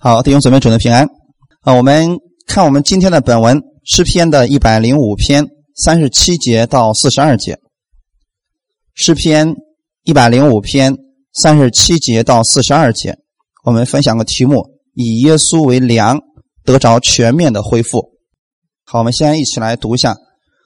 [0.00, 1.06] 好，弟兄姊妹，主的平安
[1.60, 1.74] 啊！
[1.74, 7.58] 我们看我们今天的本文诗篇的一百零五篇三十七节到四十二节。
[8.94, 9.54] 诗篇
[10.04, 10.96] 一百零五篇
[11.34, 13.16] 三十七节到四十二节，
[13.64, 14.64] 我们分享个题目：
[14.94, 16.18] 以耶稣为粮，
[16.64, 18.02] 得着全面的恢复。
[18.86, 20.16] 好，我们先一起来读一下：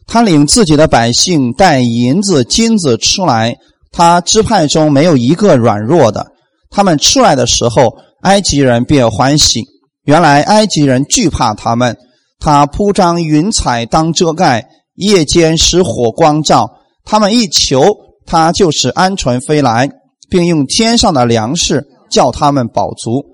[0.07, 3.57] 他领自己的百姓带银子、金子出来，
[3.91, 6.25] 他支派中没有一个软弱的。
[6.71, 7.93] 他们出来的时候。
[8.27, 9.63] 埃及人便欢喜，
[10.03, 11.97] 原来埃及人惧怕他们。
[12.41, 16.69] 他铺张云彩当遮盖，夜间使火光照。
[17.05, 17.85] 他们一求，
[18.27, 19.89] 他就使鹌鹑飞来，
[20.29, 23.25] 并用天上的粮食叫他们饱足。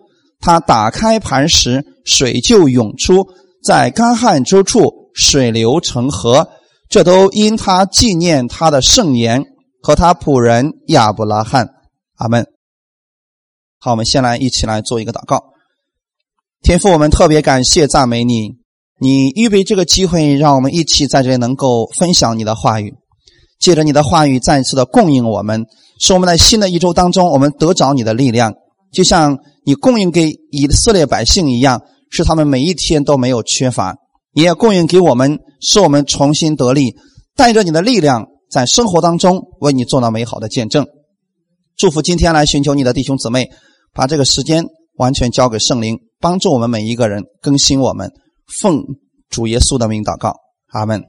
[0.40, 3.26] 他打开磐石，水就涌出，
[3.64, 6.46] 在干旱之处水流成河。
[6.90, 9.42] 这都因他纪念他的圣言
[9.82, 11.70] 和他仆人亚伯拉罕。
[12.18, 12.46] 阿门。
[13.84, 15.42] 好，我们先来一起来做一个祷告。
[16.62, 18.50] 天父，我们特别感谢赞美你，
[19.00, 22.94] 你预备这个机会，让我们一起在这里能够分享你的话语，
[23.58, 25.64] 借着你的话语再一次的供应我们，
[25.98, 28.54] 使我们在新的一周当中，我们得着你的力量，
[28.92, 33.96] 就像你供应给以色列百姓一样，使他们每一天都没有缺乏，
[34.32, 36.94] 你也供应给我们，使我们重新得力，
[37.34, 40.86] 带着你的力量，在生活当中为你做到美好的见证。
[41.76, 43.50] 祝福今天来寻求你的弟兄姊妹。
[43.92, 44.64] 把这个时间
[44.96, 48.10] 完全交给圣灵，帮助我们每一个人更新我们。
[48.60, 48.82] 奉
[49.28, 50.34] 主耶稣的名祷告，
[50.68, 51.02] 阿门。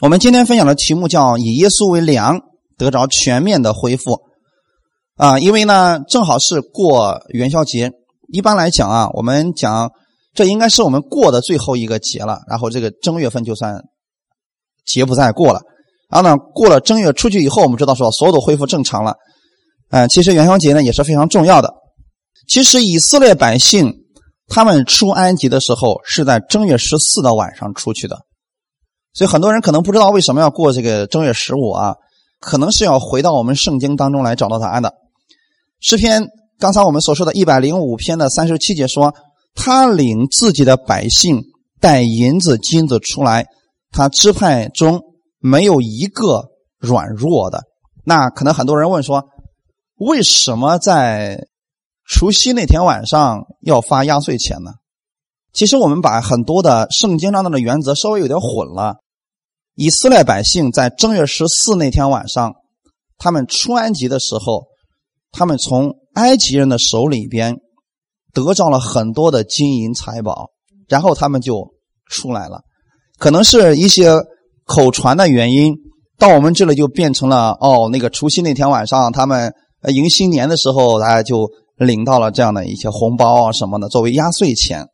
[0.00, 2.40] 我们今天分享的题目叫“以耶稣为粮，
[2.76, 4.20] 得着全面的恢复”。
[5.16, 7.92] 啊，因为呢，正好是过元宵节。
[8.32, 9.90] 一般来讲啊，我们讲
[10.32, 13.78] 这应该是我们过的最后一个节了，然后这个正月份就算
[14.86, 15.60] 节不再过了。
[16.08, 19.14] 然后呢，过了正月出去以后，我们知道说所有都恢复正常了。
[19.92, 21.74] 嗯，其实元宵节呢也是非常重要的。
[22.48, 23.92] 其实以色列百姓
[24.48, 28.16] 他们出埃及的时候是在正月十四的晚上出去的，
[29.12, 31.94] 所以很多人可能不知道为什么要过这个正月十五啊，
[32.40, 34.94] 可能是要回到我们圣经当中来找到答案的。
[35.78, 36.26] 诗篇
[36.58, 39.14] 刚才我们所说的一百零五篇的三十七节说，
[39.54, 41.42] 他领自己的百姓
[41.80, 43.44] 带银子金子出来，
[43.90, 45.02] 他支派中
[45.38, 46.46] 没有一个
[46.78, 47.62] 软弱的。
[48.06, 49.22] 那可能很多人问说。
[50.02, 51.46] 为什么在
[52.04, 54.72] 除夕那天晚上要发压岁钱呢？
[55.52, 58.96] 其实我们把很多的圣经当中的原则稍微有点混了。
[59.76, 62.52] 以色列百姓在正月十四那天晚上，
[63.16, 64.64] 他们出埃及的时候，
[65.30, 67.54] 他们从埃及人的手里边
[68.32, 70.48] 得着了很多的金银财宝，
[70.88, 71.68] 然后他们就
[72.10, 72.62] 出来了。
[73.18, 74.16] 可能是一些
[74.64, 75.76] 口传的原因，
[76.18, 79.54] 到我们这里就变成了哦，那个除夕那天晚上他们。
[79.82, 84.86] 呃，迎新年的时候，大家就领到了这样的一些红包啊什么的，作为压岁钱。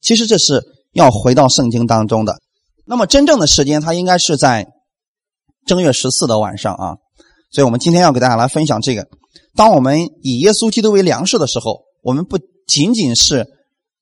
[0.00, 2.38] 其实这是要回到圣经当中的。
[2.86, 4.68] 那么真正的时间，它应该是在
[5.66, 6.94] 正月十四的晚上啊。
[7.50, 9.08] 所以我们今天要给大家来分享这个：
[9.56, 13.48] 当我们以耶稣基督为粮食的时候，我们不仅仅是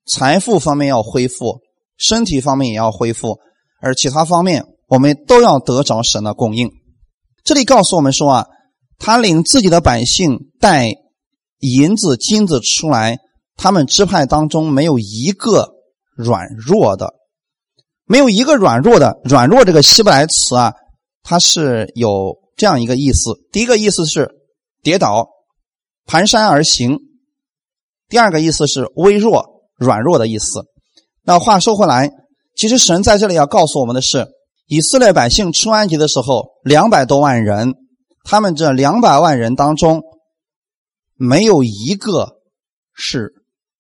[0.07, 1.61] 财富方面要恢复，
[1.97, 3.39] 身体方面也要恢复，
[3.81, 6.71] 而其他方面我们都要得着神的供应。
[7.45, 8.47] 这里告诉我们说啊。
[8.99, 10.93] 他领自己的百姓带
[11.61, 13.19] 银子、金子出来，
[13.57, 15.71] 他们支派当中没有一个
[16.17, 17.15] 软弱的，
[18.05, 19.21] 没有一个软弱的。
[19.25, 20.75] 软弱这个希伯来词啊，
[21.23, 24.29] 它是有这样一个意思：第一个意思是
[24.83, 25.29] 跌倒、
[26.07, 26.97] 蹒跚而行；
[28.09, 30.65] 第二个意思是微弱、软弱的意思。
[31.23, 32.11] 那话说回来，
[32.57, 34.27] 其实神在这里要告诉我们的是，
[34.67, 37.75] 以色列百姓出埃及的时候，两百多万人。
[38.31, 40.03] 他们这两百万人当中，
[41.15, 42.37] 没有一个
[42.93, 43.33] 是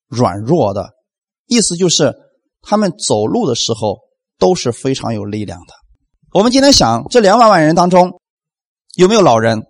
[0.09, 0.92] 软弱的，
[1.44, 2.14] 意思就是
[2.62, 3.98] 他们走路的时候
[4.38, 5.75] 都是非常有力量的。
[6.32, 8.22] 我们今天想，这两百万人当中
[8.97, 9.66] 有没有老人？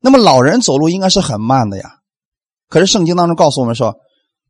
[0.00, 2.00] 那么老人走路应该是很慢的呀。
[2.68, 3.94] 可是圣经当中告诉我们说，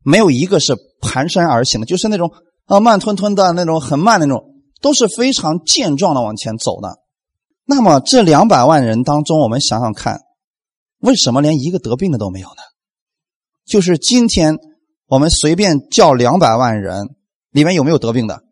[0.01, 2.33] 没有一个是蹒跚而行的，就是那种
[2.65, 4.43] 啊慢吞吞的那种很慢的那种，
[4.81, 7.04] 都是非常健壮的往前走的。
[7.67, 10.21] 那么这两百万人当中，我们想想看，
[10.99, 12.61] 为什么连一个得病的都没有呢？
[13.65, 14.55] 就是今天
[15.07, 17.15] 我们随便叫两百万人，
[17.49, 18.43] 里面有没有得病的？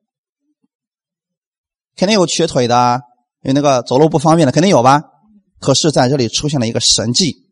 [1.95, 3.01] 肯定有瘸腿的，
[3.43, 5.03] 有那个走路不方便的，肯定有吧？
[5.59, 7.51] 可是在这里出现了一个神迹，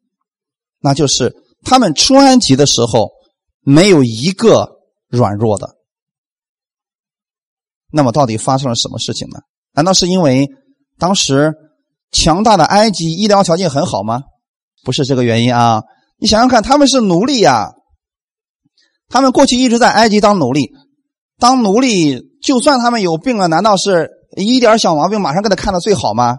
[0.80, 3.12] 那就是他们出埃及的时候
[3.60, 4.80] 没有一个
[5.10, 5.76] 软弱的。
[7.92, 9.42] 那么到底发生了什么事情呢？
[9.74, 10.50] 难道是因为？
[11.02, 11.56] 当时
[12.12, 14.22] 强大的埃及医疗条件很好吗？
[14.84, 15.82] 不是这个原因啊。
[16.20, 17.72] 你想想看，他们是奴隶呀，
[19.10, 20.70] 他们过去一直在埃及当奴隶，
[21.40, 26.38] 当奴隶，就算他们有病了，难道是一点小毛病马上给他看的最好吗？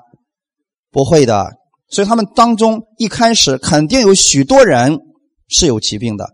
[0.92, 1.50] 不会的，
[1.90, 5.00] 所以他们当中一开始肯定有许多人
[5.48, 6.24] 是有疾病的，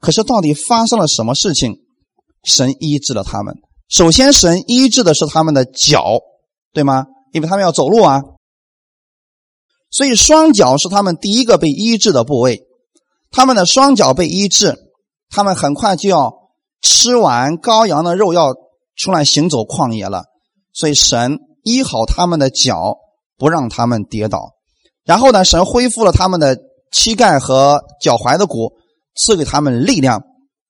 [0.00, 1.76] 可是到底发生了什么事情？
[2.42, 3.54] 神医治了他们。
[3.88, 6.18] 首先，神医治的是他们的脚，
[6.72, 7.06] 对吗？
[7.32, 8.22] 因为他们要走路啊，
[9.90, 12.62] 所以双脚是他们第一个被医治的部位。
[13.30, 14.76] 他们的双脚被医治，
[15.28, 16.32] 他们很快就要
[16.80, 18.54] 吃完羔羊的肉，要
[18.96, 20.24] 出来行走旷野了。
[20.72, 22.96] 所以神医好他们的脚，
[23.36, 24.54] 不让他们跌倒。
[25.04, 26.58] 然后呢，神恢复了他们的
[26.92, 28.72] 膝盖和脚踝的骨，
[29.14, 30.22] 赐给他们力量，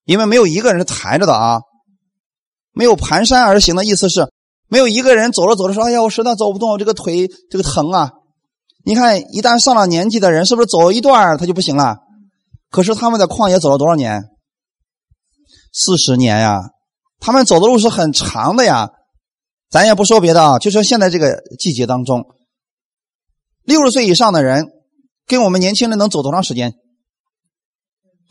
[0.05, 1.61] 因为没有一个人是抬着的啊，
[2.73, 4.31] 没有蹒跚而行的意思是，
[4.71, 8.13] 没有一个人走着走着说：“哎呀，我实在走不动，我这个腿这个疼啊。”
[8.87, 11.97] 你看，一旦上了年纪的人，是不是走一段他就不行了？
[12.71, 14.23] 可是他们在旷野走了多少年？
[15.73, 16.61] 四十年呀！
[17.19, 18.89] 他们走的路是很长的呀。
[19.69, 22.25] 咱也不说别的啊，就说现在这个季节当中，
[23.65, 24.69] 六十岁以上的人
[25.27, 26.75] 跟我们年轻人能走多长时间？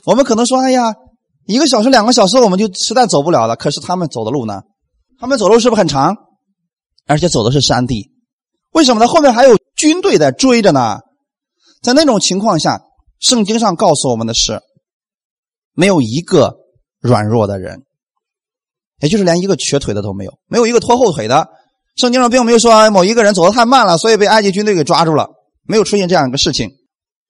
[0.06, 0.96] 我们可能说，哎呀，
[1.46, 3.56] 一个小时、两个小时我们就实在走不了了。
[3.56, 4.62] 可是他们走的路呢？
[5.20, 6.16] 他们走路是不是很长？
[7.10, 8.12] 而且走的是山地，
[8.72, 9.08] 为什么呢？
[9.08, 11.00] 后面还有军队在追着呢。
[11.82, 12.84] 在那种情况下。
[13.22, 14.62] 圣经上告诉我们的是，
[15.74, 16.56] 没有一个
[17.02, 17.82] 软弱的人，
[19.02, 21.50] 也就是连一个瘸腿的都没有，没有一个拖后腿的。
[21.98, 25.28] 圣经上并没有说某一个人走得太慢了，所以被埃及军队给抓住了，
[25.68, 26.72] 没有出现这样一个事情。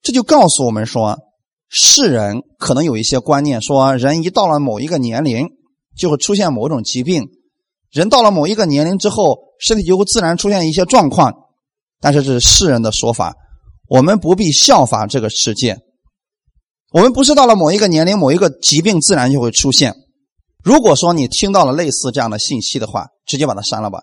[0.03, 1.17] 这就告诉我们说，
[1.69, 5.47] 世人可能有一些观念，说人一到了某一个年龄
[5.97, 7.27] 就会出现某种疾病，
[7.91, 11.33] 人到了某一个年龄之后，身体就会自然出现一些状况，
[11.99, 13.35] 但是这是世人的说法。
[13.87, 15.77] 我们不必效法这个世界，
[16.91, 19.95] 我们不是到了某一个年龄，某一个疾病自然就会出现。
[20.63, 23.99] 如果说你听到了类似这样的信息的话，直接把它删了吧。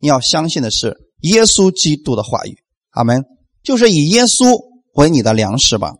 [0.00, 2.56] 你要相信的是耶稣基督的话语，
[2.90, 3.24] 阿门。
[3.62, 4.58] 就是以耶稣
[4.94, 5.92] 为你的粮食吧。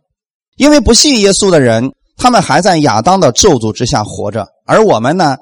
[0.57, 5.37] 因为不信耶稣的人，他们还在亚当的咒诅之下活着，而我们呢，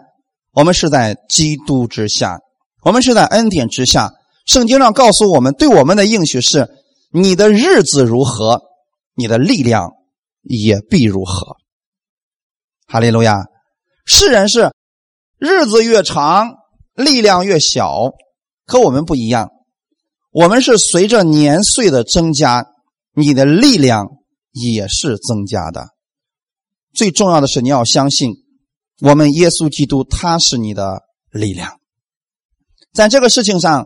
[0.58, 2.40] 我们是在基督之下，
[2.82, 4.12] 我们是在恩典之下。
[4.48, 6.68] 圣经上告诉我们，对我们的应许是。
[7.12, 8.64] 你的日子如何，
[9.14, 9.92] 你的力量
[10.42, 11.58] 也必如何。
[12.88, 13.46] 哈利路亚！
[14.04, 14.72] 世人是
[15.38, 16.56] 日子越长，
[16.96, 18.14] 力量越小，
[18.66, 19.52] 和我们不一样。
[20.32, 22.66] 我们是随着年岁的增加，
[23.14, 24.08] 你的力量
[24.52, 25.90] 也是增加的。
[26.96, 28.34] 最重要的是，你要相信
[29.00, 31.80] 我们耶稣基督，他是你的力量。
[32.94, 33.86] 在这个事情上，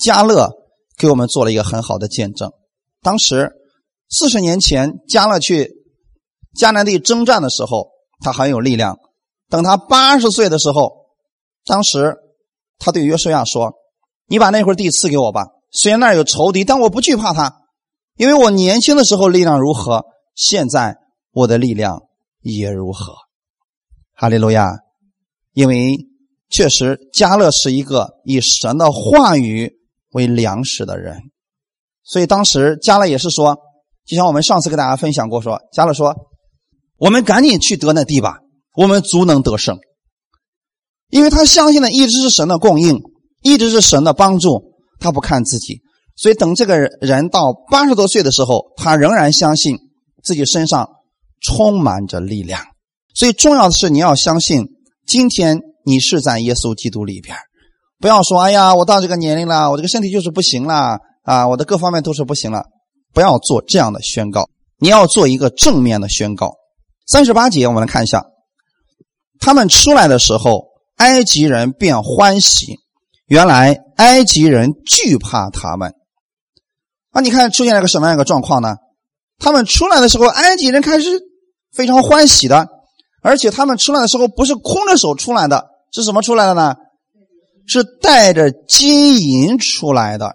[0.00, 0.50] 加勒
[0.96, 2.50] 给我们做了一个很好的见证。
[3.00, 3.52] 当时
[4.08, 5.70] 四十年前，加勒去
[6.58, 7.90] 迦南地征战的时候，
[8.20, 8.98] 他很有力量。
[9.48, 10.90] 等他八十岁的时候，
[11.64, 12.16] 当时
[12.78, 13.74] 他对约书亚说
[14.26, 17.60] ：“你把那块地赐给我吧，虽然那有仇敌，但我不惧怕他，
[18.16, 20.04] 因为我年轻的时候力量如何，
[20.34, 20.96] 现在
[21.30, 22.02] 我的力量
[22.40, 23.14] 也如何。”
[24.20, 24.68] 哈利路亚！
[25.52, 25.96] 因为
[26.50, 29.70] 确实，加勒是一个以神的话语
[30.10, 31.16] 为粮食的人。
[32.02, 33.56] 所以当时加勒也是说，
[34.04, 36.16] 就像我们上次跟大家分享过，说加勒说
[36.98, 38.38] ：“我们赶紧去得那地吧，
[38.74, 39.78] 我们足能得胜。”
[41.10, 43.00] 因为他相信的一直是神的供应，
[43.42, 45.80] 一直是神的帮助，他不看自己。
[46.16, 49.78] 所以等这个人到八十多岁的时候，他仍然相信
[50.24, 50.90] 自己身上
[51.40, 52.60] 充满着力量。
[53.18, 54.68] 所以重要的是你要相信，
[55.04, 57.36] 今天你是在耶稣基督里边，
[57.98, 62.62] 不要说：“哎呀，我到这个年龄了，我这个身体就是不行了。”啊，我的各方面都是不行了，
[63.12, 64.48] 不要做这样的宣告。
[64.78, 66.54] 你要做一个正面的宣告。
[67.08, 68.24] 三十八节，我们来看一下，
[69.40, 72.78] 他们出来的时候，埃及人便欢喜。
[73.26, 75.92] 原来埃及人惧怕他们。
[77.10, 78.76] 啊，你看出现了个什么样一个状况呢？
[79.40, 81.10] 他们出来的时候，埃及人开始
[81.72, 82.68] 非常欢喜的，
[83.28, 86.74] 而且他们出来的时候不是空着手出来的，是什么出来的呢？
[87.66, 90.32] 是带着金银出来的。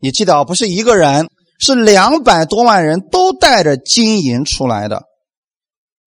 [0.00, 1.28] 你记得啊，不是一个人，
[1.60, 5.04] 是两百多万人都带着金银出来的。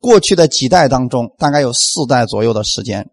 [0.01, 3.10] 过去的几代当中，大概有四代左右的时间，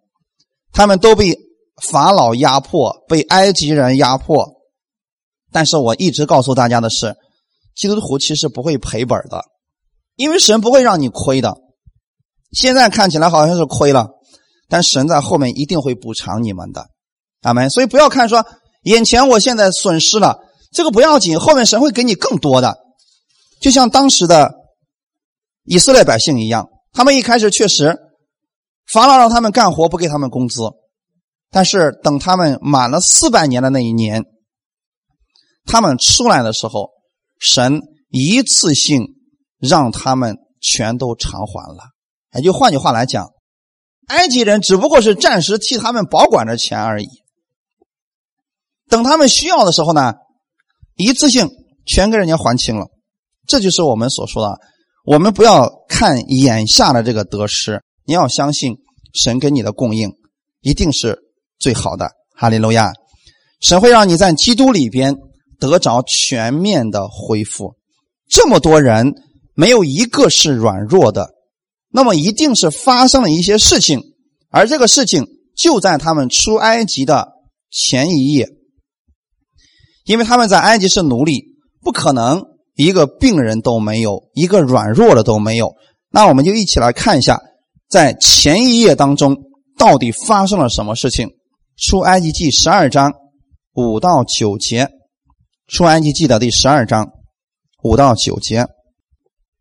[0.73, 1.39] 他们都被
[1.81, 4.45] 法老压迫，被埃及人压迫。
[5.53, 7.15] 但是我一直告诉大家的是，
[7.77, 9.45] 基督徒其实不会赔本的，
[10.17, 11.57] 因为神不会让你亏的。
[12.53, 14.09] 现在看起来好像是亏了，
[14.69, 16.87] 但神在后面一定会补偿你们的，
[17.43, 17.69] 阿门。
[17.71, 18.47] 所以不要看说
[18.83, 20.39] 眼前我现在损失了。
[20.71, 22.79] 这个不要紧，后面神会给你更多的。
[23.61, 24.55] 就像当时的
[25.65, 27.99] 以色列百姓一样，他们一开始确实
[28.91, 30.63] 法老让他们干活，不给他们工资，
[31.51, 34.25] 但是等他们满了四百年的那一年，
[35.67, 36.89] 他们出来的时候，
[37.39, 39.05] 神一次性
[39.59, 41.92] 让他们全都偿还了。
[42.35, 43.31] 也就换句话来讲，
[44.09, 47.09] 埃及人只不过是暂时替他们保管着钱而已。
[48.89, 50.15] 等他们需要的时候呢，
[50.97, 51.49] 一次性
[51.87, 52.87] 全给人家还清了。
[53.47, 54.59] 这就是我们所说的，
[55.05, 58.77] 我们不要看眼下的这个得失，你要相信
[59.15, 60.11] 神给你的供应
[60.61, 61.19] 一定是
[61.59, 62.11] 最好的。
[62.35, 62.93] 哈利路亚！
[63.61, 65.15] 神会让你在基督里边
[65.61, 67.77] 得着全面的恢复。
[68.29, 69.13] 这么多人
[69.55, 71.31] 没有一个是软弱的，
[71.93, 74.01] 那么一定是发生了一些事情，
[74.51, 77.29] 而这个事情就在他们出埃及的
[77.71, 78.49] 前一夜，
[80.05, 81.45] 因为他们在埃及是奴隶，
[81.81, 82.51] 不可能。
[82.75, 85.75] 一个病人都没有，一个软弱的都没有。
[86.11, 87.39] 那我们就一起来看一下，
[87.87, 89.37] 在前一页当中
[89.79, 91.29] 到底发生了什么事情。
[91.77, 93.13] 出埃及记十二章
[93.75, 94.89] 五到九节，
[95.67, 97.11] 出埃及记的第十二章
[97.83, 98.67] 五到九节。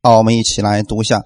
[0.01, 1.21] 好，我们一起来读一下：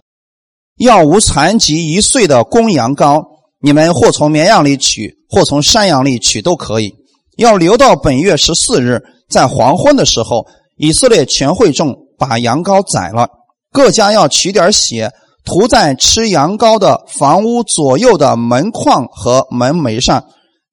[0.78, 3.24] 要无残疾一岁的公羊羔，
[3.62, 6.94] 你们或从绵羊里取，或从山羊里取都可以。
[7.38, 10.46] 要留到本月十四日，在黄昏的时候。
[10.78, 13.30] 以色列全会众把羊羔宰了，
[13.72, 15.10] 各家要取点血
[15.46, 20.22] 涂在吃羊羔的房屋左右的门框和门楣上。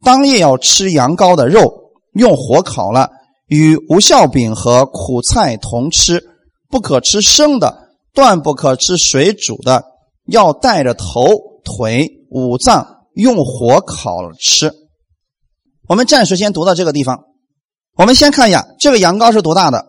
[0.05, 1.73] 当夜要吃羊羔的肉，
[2.15, 3.11] 用火烤了，
[3.47, 6.21] 与无效饼和苦菜同吃，
[6.69, 7.73] 不可吃生的，
[8.13, 9.85] 断不可吃水煮的，
[10.33, 11.29] 要带着头、
[11.63, 14.73] 腿、五脏用火烤了吃。
[15.87, 17.21] 我们暂时先读到这个地方。
[17.95, 19.87] 我们先看一下这个羊羔是多大的。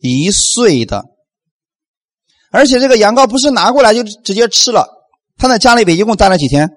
[0.00, 1.04] 一岁的，
[2.50, 4.88] 而且这个羊羔不是拿过来就直接吃了，
[5.36, 6.68] 他在家里边一共待了几天？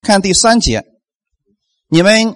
[0.00, 0.82] 看第三节，
[1.88, 2.34] 你们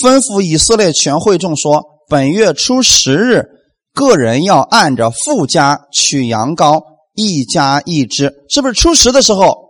[0.00, 3.44] 吩咐以色列全会众说：本月初十日，
[3.92, 6.82] 个人要按着富家取羊羔，
[7.14, 9.68] 一家一只，是不是初十的时候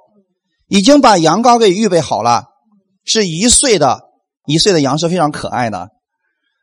[0.69, 2.45] 已经把羊羔给预备好了？
[3.05, 4.01] 是一岁的，
[4.47, 5.89] 一岁的羊是非常可爱的，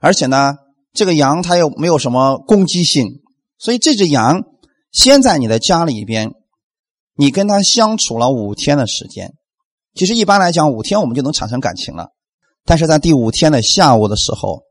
[0.01, 0.55] 而且呢。
[0.91, 3.21] 这个羊它又没有什么攻击性，
[3.59, 4.41] 所以这只羊
[4.91, 6.33] 先在你的家里边，
[7.15, 9.35] 你跟它相处了五天的时间。
[9.93, 12.09] 其实一般来讲，五天我们就能产生感情了。
[12.65, 14.63] 但是在第五天的下午的时候，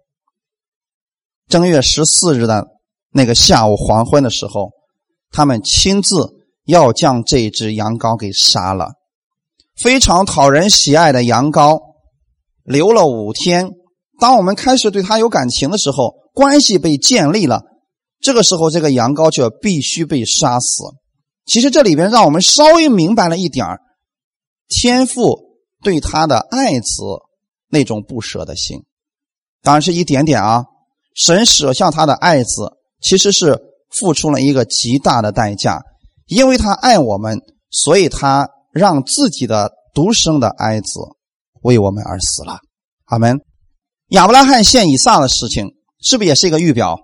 [1.47, 2.67] 正月十四日的
[3.13, 4.73] 那个下午黄昏的时候，
[5.31, 6.15] 他们亲自
[6.65, 8.93] 要将这只羊羔给杀了，
[9.77, 11.81] 非常讨人喜爱的羊羔，
[12.65, 13.71] 留了五天。
[14.21, 17.63] 当我们开始对他有感情的时候，关系被建立了，
[18.21, 20.85] 这个时候这个羊羔就必须被杀死。
[21.47, 23.67] 其实这里边让我们稍微明白了一点
[24.69, 25.39] 天父
[25.83, 27.03] 对他的爱子
[27.69, 28.85] 那种不舍的心，
[29.63, 30.65] 当然是一点点啊。
[31.15, 33.59] 神舍下他的爱子，其实是
[33.91, 35.81] 付出了一个极大的代价，
[36.27, 37.39] 因为他爱我们，
[37.71, 41.01] 所以他让自己的独生的爱子
[41.63, 42.59] 为我们而死了。
[43.07, 43.39] 阿门。
[44.09, 45.69] 亚伯拉罕献以撒的事情，
[46.01, 46.97] 是不是也是一个预表？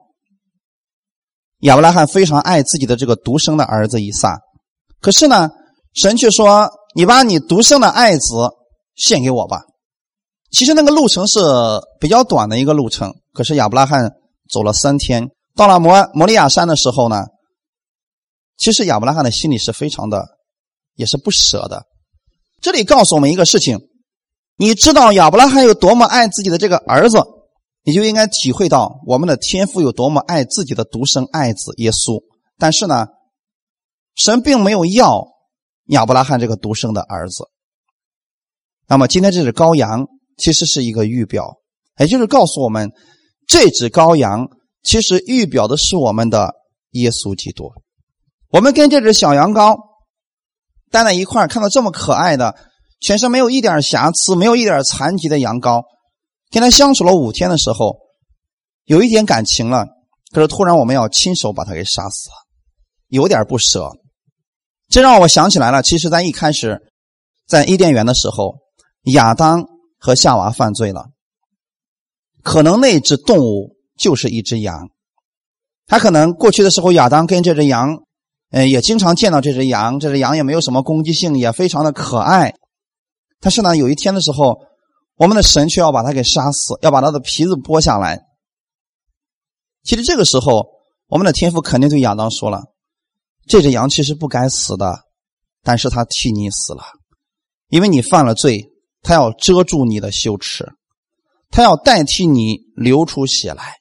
[1.60, 4.38] 亚伯拉罕非常爱自己的这个独生的儿子以撒，
[5.00, 5.50] 可是呢，
[5.94, 8.50] 神却说：“你把你独生的爱子
[8.94, 9.62] 献给我吧。”
[10.50, 11.40] 其实那个路程是
[11.98, 14.12] 比较短的一个路程，可是亚伯拉罕
[14.50, 17.24] 走了三天，到了摩摩利亚山的时候呢，
[18.56, 20.26] 其实亚伯拉罕的心里是非常的，
[20.94, 21.86] 也是不舍的。
[22.60, 23.78] 这里告诉我们一个事情。
[24.56, 27.18] 你知道亚伯拉罕有多么爱自己的这个儿子，
[27.82, 32.22] 你就应该体会到我们的天父有多么爱自己的独生爱子耶稣。
[32.56, 33.08] 但是呢，
[34.14, 35.26] 神并没有要
[35.86, 37.48] 亚伯拉罕这个独生的儿子。
[38.86, 40.06] 那么今天这只羔羊
[40.36, 41.56] 其实是一个预表，
[41.98, 42.92] 也就是告诉我们，
[43.48, 44.48] 这只羔羊
[44.84, 46.54] 其实预表的是我们的
[46.90, 47.72] 耶稣基督。
[48.50, 49.76] 我们跟这只小羊羔
[50.92, 52.54] 待在一块看到这么可爱的。
[53.00, 55.82] 全身没有一点瑕疵，没有一点残疾的羊羔，
[56.50, 57.98] 跟他相处了五天的时候，
[58.84, 59.86] 有一点感情了。
[60.32, 62.34] 可是突然我们要亲手把他给杀死了，
[63.08, 63.90] 有点不舍。
[64.88, 66.80] 这让我想起来了，其实，在一开始，
[67.46, 68.54] 在伊甸园的时候，
[69.12, 69.66] 亚当
[69.98, 71.10] 和夏娃犯罪了，
[72.42, 74.90] 可能那只动物就是一只羊。
[75.86, 78.04] 他可能过去的时候，亚当跟这只羊，
[78.50, 82.54] 呃，也经常见到这只羊，这只羊也没有什么攻击性，也非常的可爱。
[83.40, 84.60] 但是呢，有一天的时候，
[85.16, 88.22] 我们的神却要把它给杀死，要把它的皮子剥下来。
[89.82, 90.66] 其实这个时候，
[91.06, 92.62] 我们的天父肯定对亚当说了
[93.46, 95.00] ：“这只羊其实不该死的，
[95.62, 96.82] 但是他替你死了，
[97.68, 98.70] 因为你犯了罪，
[99.02, 100.72] 他要遮住你的羞耻，
[101.50, 103.76] 他要代替你流出血来。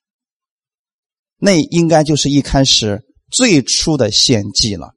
[1.45, 4.91] 那应该就是一开始最初的献祭了。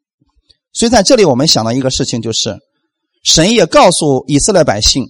[0.72, 2.56] 所以在这里，我们想到一个事情，就是
[3.24, 5.04] 神也告诉以色列百姓：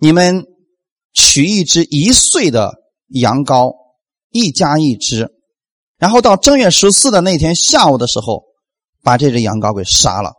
[0.00, 0.44] 你们
[1.14, 2.74] 取一只一岁的
[3.06, 3.72] 羊羔，
[4.32, 5.30] 一家一只，
[5.96, 8.42] 然后到正月十四的那天下午的时候，
[9.04, 10.32] 把这只羊羔给杀了。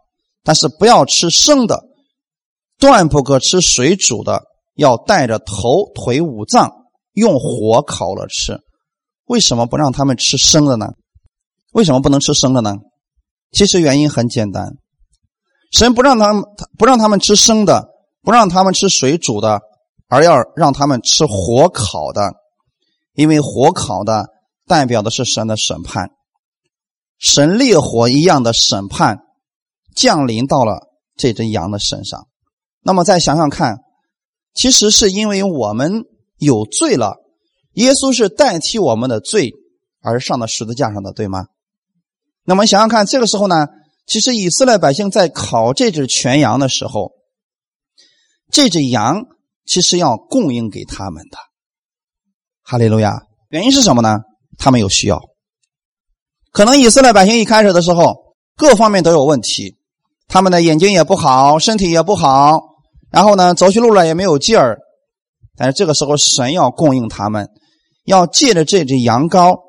[0.44, 1.82] 但是不要吃生的，
[2.78, 4.44] 断不可吃水煮的，
[4.76, 6.70] 要带着头腿五脏
[7.14, 8.60] 用火烤了吃。
[9.30, 10.88] 为什么不让他们吃生的呢？
[11.72, 12.78] 为什么不能吃生的呢？
[13.52, 14.74] 其实原因很简单，
[15.72, 16.44] 神不让他们
[16.80, 17.90] 不让他们吃生的，
[18.24, 19.62] 不让他们吃水煮的，
[20.08, 22.34] 而要让他们吃火烤的，
[23.14, 24.30] 因为火烤的
[24.66, 26.10] 代表的是神的审判，
[27.20, 29.20] 神烈火一样的审判
[29.96, 32.28] 降临到了这只羊的身上。
[32.82, 33.78] 那么再想想看，
[34.56, 36.06] 其实是因为我们
[36.40, 37.18] 有罪了，
[37.74, 39.54] 耶稣是代替我们的罪
[40.02, 41.46] 而上的十字架上的，对吗？
[42.44, 43.68] 那么想想看，这个时候呢，
[44.08, 47.12] 其实以色列百姓在烤这只全羊的时候，
[48.52, 49.26] 这只羊
[49.66, 51.38] 其实要供应给他们的。
[52.64, 53.24] 哈利路亚！
[53.50, 54.20] 原因是什么呢？
[54.58, 55.22] 他们有需要。
[56.52, 59.78] 可能以色列百姓一开始的时候，各方面都有问题，
[60.28, 62.60] 他们的眼睛也不好，身体也不好，
[63.12, 64.80] 然后呢，走起路来也没有劲儿。
[65.60, 67.50] 但是这个时候，神要供应他们，
[68.06, 69.60] 要借着这只羊羔，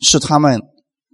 [0.00, 0.60] 使他们。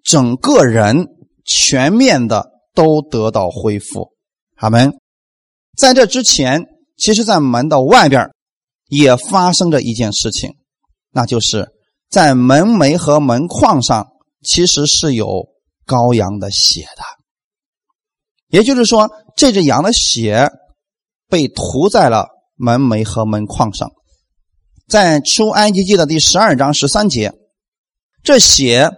[0.02, 1.08] 整个人
[1.44, 4.12] 全面的都得到恢复，
[4.56, 4.94] 好门。
[5.76, 6.64] 在这之前，
[6.96, 8.30] 其实，在门的外边
[8.88, 10.54] 也发生着一件事情，
[11.10, 11.68] 那就是
[12.08, 14.08] 在门楣和门框上，
[14.42, 15.48] 其实是有
[15.86, 17.02] 羔羊的血的。
[18.48, 20.48] 也就是说，这只羊的血
[21.28, 22.26] 被涂在了
[22.56, 23.90] 门楣和门框上。
[24.90, 27.32] 在出埃及记的第十二章十三节，
[28.24, 28.90] 这血。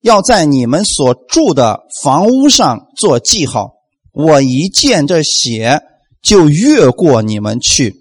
[0.00, 3.72] 要在你们所住的房屋上做记号。
[4.12, 5.82] 我一见这血，
[6.22, 7.96] 就越过你们去。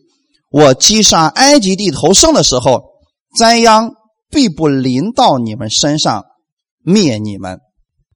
[0.52, 2.84] 我击杀埃及地头生的时候，
[3.36, 3.94] 灾殃
[4.30, 6.24] 必不临到你们身上，
[6.84, 7.60] 灭你们。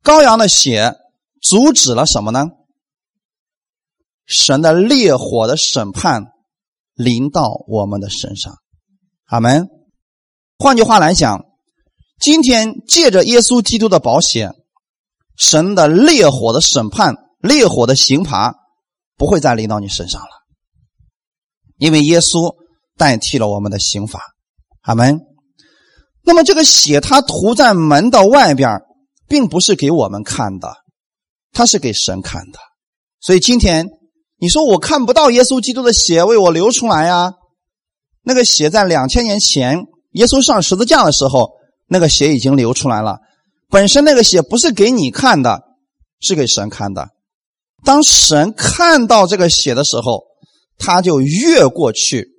[0.04, 0.94] 羔羊的血
[1.42, 2.46] 阻止了什么呢？
[4.28, 6.28] 神的烈火的审判
[6.94, 8.54] 临到我们的身上。
[9.32, 9.70] 阿门。
[10.60, 11.46] 换句话来讲。
[12.20, 14.54] 今天借着耶稣基督的保险，
[15.38, 18.54] 神的烈火的审判、烈火的刑罚
[19.18, 20.28] 不会再临到你身上了，
[21.78, 22.56] 因为耶稣
[22.96, 24.20] 代替了我们的刑罚。
[24.82, 25.22] 阿门。
[26.24, 28.82] 那么这个血它涂在门的外边，
[29.28, 30.76] 并不是给我们看的，
[31.54, 32.60] 它是给神看的。
[33.20, 33.88] 所以今天
[34.38, 37.34] 你说我看不到耶稣基督的血为我流出来呀？
[38.24, 41.60] 那个血在两千年前耶稣上十字架的时候。
[41.94, 43.20] 那个血已经流出来了，
[43.70, 45.62] 本身那个血不是给你看的，
[46.22, 47.10] 是给神看的。
[47.84, 50.22] 当神看到这个血的时候，
[50.78, 52.30] 他就越过去，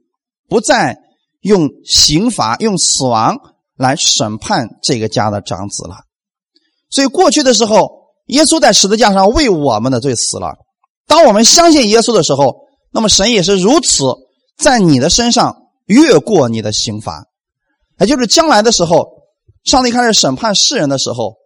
[0.49, 0.97] 不再
[1.43, 3.37] 用刑罚、用死亡
[3.77, 5.97] 来审判这个家的长子了。
[6.89, 7.91] 所以过去的时候，
[8.29, 10.55] 耶稣在十字架上为我们的罪死了。
[11.07, 12.55] 当我们相信耶稣的时候，
[12.91, 14.05] 那么神也是如此，
[14.57, 15.62] 在你的身上
[15.93, 17.27] 越过你的刑罚，
[18.01, 19.23] 也就是将来的时候。
[19.65, 21.37] 上帝开始审判世人的时候，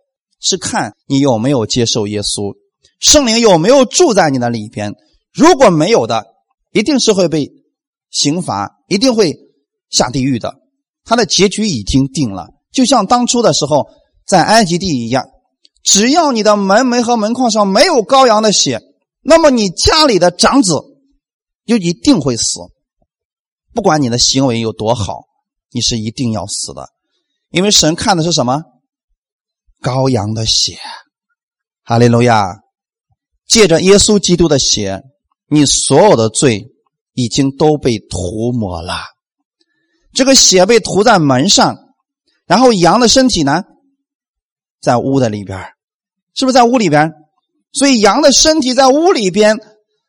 [0.41, 2.55] 是看你有没有接受耶稣，
[2.99, 4.95] 圣灵有没有住在你的里边。
[5.35, 6.25] 如果没有的，
[6.73, 7.51] 一定是会被
[8.11, 9.37] 刑罚，一定会
[9.91, 10.55] 下地狱的。
[11.05, 13.87] 他的结局已经定了，就像当初的时候
[14.27, 15.27] 在埃及地一样。
[15.85, 18.81] 只要你的门楣和门框上没有羔羊的血，
[19.21, 20.73] 那么你家里的长子
[21.67, 22.61] 就一定会死。
[23.77, 25.25] 不管你的行为有多好，
[25.71, 26.89] 你是一定要死的。
[27.51, 28.63] 因为神看的是什么？
[29.83, 30.79] 羔羊的血，
[31.85, 32.43] 哈利路亚！
[33.47, 35.03] 借着耶稣基督的血，
[35.49, 36.65] 你所有的罪
[37.13, 38.95] 已经都被涂抹了。
[40.15, 41.77] 这个血被涂在门上，
[42.47, 43.63] 然后羊的身体呢，
[44.81, 45.61] 在屋的里边，
[46.35, 47.13] 是不是在屋里边？
[47.73, 49.59] 所以羊的身体在屋里边，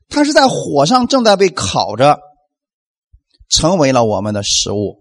[0.08, 2.17] 它是在火上正在被烤着，
[3.49, 4.99] 成为了我们的食物。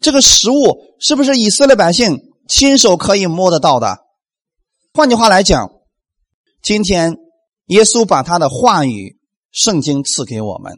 [0.00, 3.98] 这个食物是不是以色列百姓亲手可以摸得到的？
[4.92, 5.70] 换句话来讲，
[6.62, 7.16] 今天
[7.66, 9.16] 耶稣把他的话语、
[9.50, 10.74] 圣经赐给我们，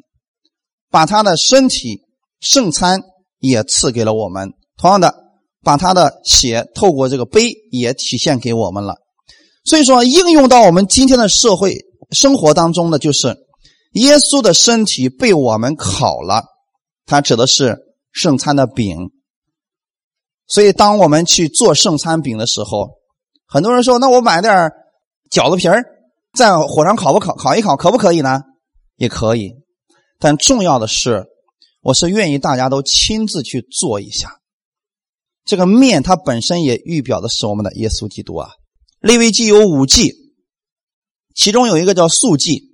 [0.90, 2.02] 把他的身体、
[2.40, 3.02] 圣餐
[3.38, 4.52] 也赐给了我们。
[4.76, 5.14] 同样的，
[5.62, 8.94] 把他的血透过这个杯也体现给我们了。
[9.64, 11.74] 所以说，应用到我们今天的社会
[12.12, 13.36] 生活当中的，就是
[13.92, 16.44] 耶稣的身体被我们烤了，
[17.06, 17.78] 它指的是
[18.12, 19.10] 圣餐的饼。
[20.48, 22.98] 所以，当我们去做圣餐饼的时候，
[23.46, 24.70] 很多人说：“那我买点
[25.30, 25.84] 饺子皮儿，
[26.34, 27.34] 在火上烤不烤？
[27.34, 28.42] 烤一烤，可不可以呢？”
[28.96, 29.52] 也可以。
[30.18, 31.26] 但重要的是，
[31.82, 34.40] 我是愿意大家都亲自去做一下。
[35.44, 38.50] 这个面它本身也预表的是我们的耶稣基督啊。
[39.00, 40.12] 利未记有五祭，
[41.34, 42.65] 其中有一个叫素祭，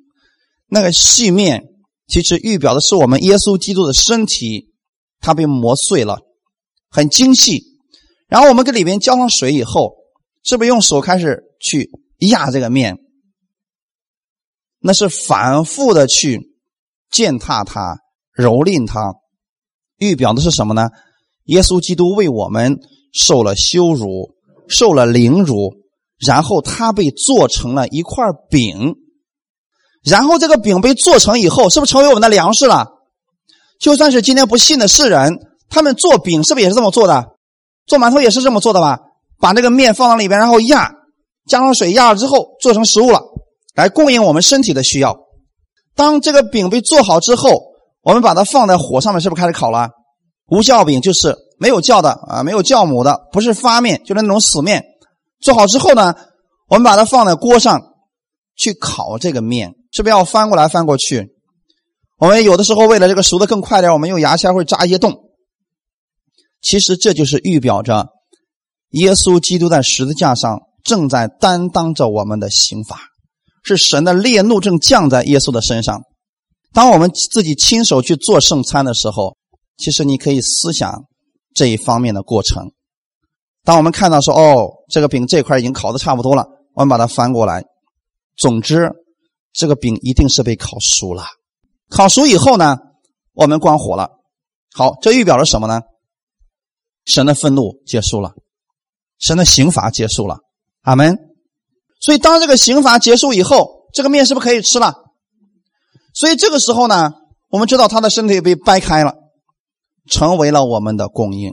[0.74, 1.64] 那个细面
[2.08, 4.70] 其实预表的是我们耶稣基督的身体，
[5.20, 6.20] 它被磨碎了。
[6.88, 7.62] 很精细，
[8.26, 9.92] 然后我们给里边浇上水以后，
[10.42, 12.96] 是不是用手开始去压这个面？
[14.78, 16.40] 那是反复的去
[17.10, 17.98] 践踏它、
[18.34, 19.14] 蹂躏它，
[19.98, 20.88] 预表的是什么呢？
[21.44, 22.78] 耶稣基督为我们
[23.12, 24.34] 受了羞辱，
[24.68, 25.74] 受了凌辱，
[26.18, 28.94] 然后他被做成了一块饼，
[30.04, 32.86] 然后这个饼被做成以后，是不是成为我们的粮食了？
[33.80, 35.38] 就算是今天不信的世人。
[35.74, 37.24] 他们做饼是不是也是这么做的？
[37.86, 38.98] 做馒头也是这么做的吧？
[39.40, 40.92] 把那个面放到里边，然后压，
[41.48, 43.22] 加上水压了之后，做成食物了，
[43.74, 45.16] 来供应我们身体的需要。
[45.96, 47.48] 当这个饼被做好之后，
[48.02, 49.88] 我们把它放在火上面，是不是开始烤了？
[50.48, 54.84] 无酵饼就是没有酵的啊，没有酵母的，不是发面，就是那种死面。
[55.40, 56.14] 做好之后呢，
[56.68, 57.80] 我们把它放在锅上
[58.56, 61.28] 去烤这个面，是不是要翻过来翻过去？
[62.18, 65.30] 我们有的时候为了这个熟的更快点，我们用牙签会扎一些洞。
[66.60, 68.08] 其实这就是预表着
[68.90, 73.00] 耶稣基督在十字架上正在担当着我们的刑罚，
[73.64, 76.02] 是神的烈怒正降在耶稣的身上。
[76.72, 79.36] 当我们自己亲手去做圣餐的时候，
[79.76, 81.04] 其实你可以思想
[81.54, 82.70] 这一方面的过程。
[83.64, 87.64] 当我们看到说：“哦，这个饼这块已经烤的差不多了”，我们把它翻过来。
[88.36, 88.90] 总之，
[89.52, 91.24] 这个饼一定是被烤熟了。
[91.88, 92.78] 烤熟以后呢，
[93.32, 94.10] 我们关火了。
[94.74, 95.82] 好，这预表着什么呢？
[97.04, 98.34] 神的愤怒结束了，
[99.18, 100.38] 神的刑罚结束了，
[100.82, 101.18] 阿门。
[102.00, 104.94] 所以当这个刑罚结束以后，这个面是不是可以吃了？
[106.14, 107.12] 所以这个时候呢，
[107.50, 109.14] 我们知道他的身体被掰开了，
[110.08, 111.52] 成为了我们的供应，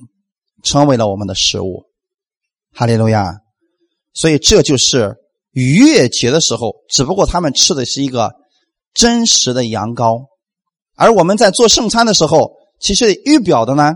[0.64, 1.86] 成为了我们的食物。
[2.74, 3.40] 哈利路亚。
[4.14, 5.18] 所以这就是
[5.52, 8.32] 逾越节的时候，只不过他们吃的是一个
[8.94, 10.26] 真实的羊羔，
[10.96, 13.94] 而我们在做圣餐的时候，其实预表的呢。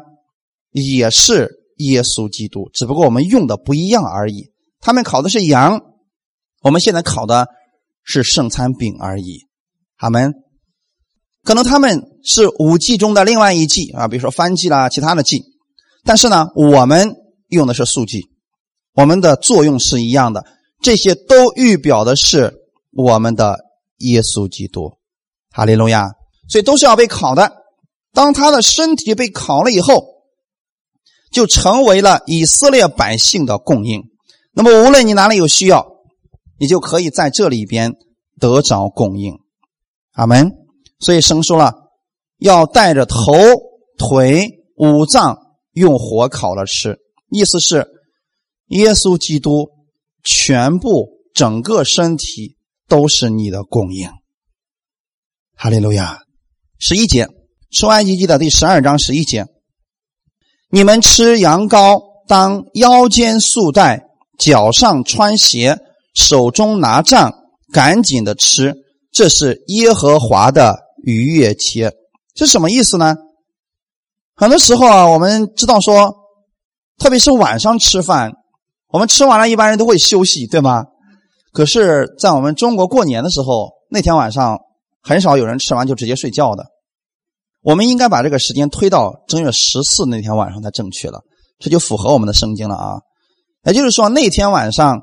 [0.76, 4.50] 也是耶稣基督，只不过我们用的不一样而已。
[4.82, 5.80] 他们烤的是羊，
[6.64, 7.48] 我们现在烤的
[8.04, 9.42] 是圣餐饼而已。
[10.00, 10.34] 他们
[11.44, 15.44] 可能他们是五祭中的另外一祭啊，比如说翻祭啦，其他的祭。
[16.04, 17.18] 但是呢，我们
[17.50, 18.24] 用的是素祭，
[18.96, 20.44] 我们的作用是一样的。
[20.84, 22.54] 这些都预表的是
[22.92, 23.58] 我们的
[23.98, 25.00] 耶稣基督，
[25.50, 26.12] 哈利路亚。
[26.48, 27.52] 所以都是要被烤的。
[28.12, 30.14] 当他的身体被烤了以后。
[31.34, 34.04] 就成为了以色列百姓的供应。
[34.52, 35.84] 那么，无论你哪里有需要，
[36.60, 37.96] 你就可以在这里边
[38.40, 39.40] 得着供应。
[40.12, 40.52] 阿门。
[41.00, 41.74] 所以生说了，
[42.38, 43.34] 要带着头、
[43.98, 45.40] 腿、五脏
[45.72, 47.00] 用火烤了吃，
[47.32, 47.88] 意思是
[48.68, 49.72] 耶稣基督
[50.24, 52.58] 全部整个身体
[52.88, 54.10] 都是你的供应。
[55.56, 56.20] 哈利路亚。
[56.80, 57.30] 十一节，
[57.72, 59.46] 出埃及记的第十二章十一节。
[60.70, 64.04] 你们吃羊羔，当腰间束带，
[64.38, 65.80] 脚上穿鞋，
[66.14, 67.34] 手中拿杖，
[67.72, 68.76] 赶紧的吃。
[69.14, 71.94] 这是耶和华的逾越节，
[72.34, 73.16] 这什么意思呢？
[74.36, 76.14] 很多时候啊，我们知道说，
[76.98, 78.34] 特别是晚上吃饭，
[78.94, 80.86] 我们吃完了，一般人都会休息，对吗？
[81.52, 84.60] 可是，在我们中国过年的时候，那天晚上
[85.02, 86.64] 很少有人吃完就直接睡觉的。
[87.64, 91.22] 我们应该把这个时间推到正月十四那天晚上才正确了，
[91.58, 93.00] 这就符合我们的圣经了啊。
[93.64, 95.02] 也就是说，那天晚上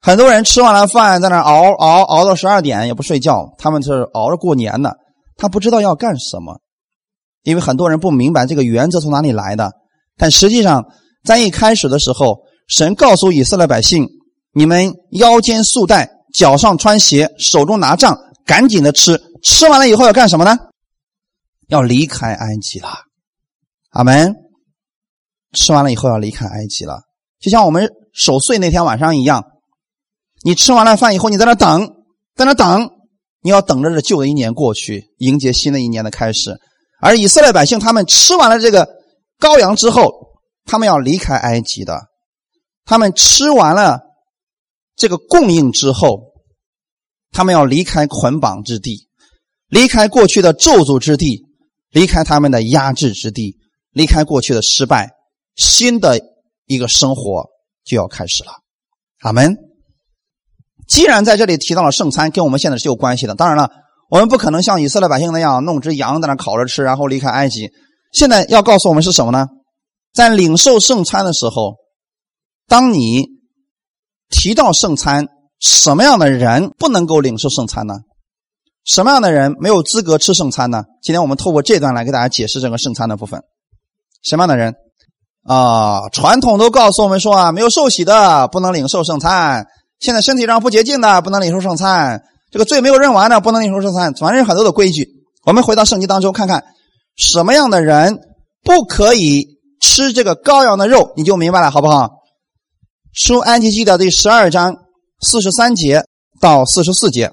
[0.00, 4.96] 很多人吃完了饭，在那熬熬熬到十二点也不睡觉，他们是熬着过年的，
[5.36, 6.58] 他不知道要干什么，
[7.44, 9.70] 因为很多人不明白这个原则从哪里来的。
[10.16, 10.84] 但实际上，
[11.24, 14.06] 在一开始的时候，神告诉以色列百姓
[14.52, 19.20] ：“你们腰间束带，脚上穿鞋，手中拿杖，赶紧的吃。
[19.42, 20.56] 吃完了以后要干什么呢？”
[21.68, 22.88] 要离开埃及了，
[23.90, 24.34] 阿门。
[25.54, 27.00] 吃完了以后要离开埃及了，
[27.40, 29.44] 就像我们守岁那天晚上一样。
[30.44, 31.88] 你吃完了饭以后，你在那等，
[32.36, 32.90] 在那等，
[33.42, 36.58] 你要等着这旧的一年过去，迎接新的一年的开始。
[37.00, 38.86] 而以色列百姓他们吃完了这个
[39.38, 40.12] 羔羊之后，
[40.66, 41.98] 他们要离开埃及的。
[42.88, 44.00] 他们吃完了
[44.96, 46.32] 这个供应之后，
[47.30, 49.08] 他们要离开捆绑之地，
[49.68, 51.44] 离开过去的咒诅之地，
[51.90, 53.58] 离开他们的压制之地，
[53.90, 55.10] 离开过去的失败，
[55.54, 56.18] 新的
[56.64, 57.44] 一个生活
[57.84, 58.52] 就要开始了。
[59.20, 59.54] 阿门。
[60.88, 63.34] 既然在这里提到了圣餐，跟我们现在是有关系的。
[63.34, 63.70] 当然了，
[64.08, 67.70] 我们不可能像以色列百姓那样弄只羊在那烤着吃，然后离开埃及。
[68.14, 69.46] 现在要告诉我们是什么呢？
[70.14, 71.76] 在领受圣餐的时候，
[72.68, 73.26] 当你
[74.28, 75.26] 提到圣餐，
[75.58, 77.94] 什么样的人不能够领受圣餐呢？
[78.84, 80.84] 什么样的人没有资格吃圣餐呢？
[81.02, 83.42] 今天我们透过这段来给大家解释这个圣餐的部分。
[84.22, 84.74] 什么样的人
[85.44, 86.08] 啊？
[86.10, 89.66] 传统都告诉我们说啊，没有受洗的不能领受圣餐。
[89.98, 95.08] 现在身体上不洁净的不能领受圣餐，这个罪没有认完的不能领受圣餐，反正很多的规矩。
[95.44, 96.64] 我们回到圣经当中看看，
[97.16, 98.18] 什么样的人
[98.62, 102.10] 不可以吃这个羔羊的肉，你就明白了，好不好？
[103.18, 104.76] 出安吉记的第十二章
[105.20, 106.04] 四十三节
[106.40, 107.32] 到四十四节，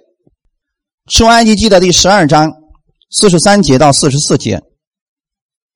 [1.11, 2.51] 出安吉记的第十二章
[3.11, 4.59] 四十三节到四十四节，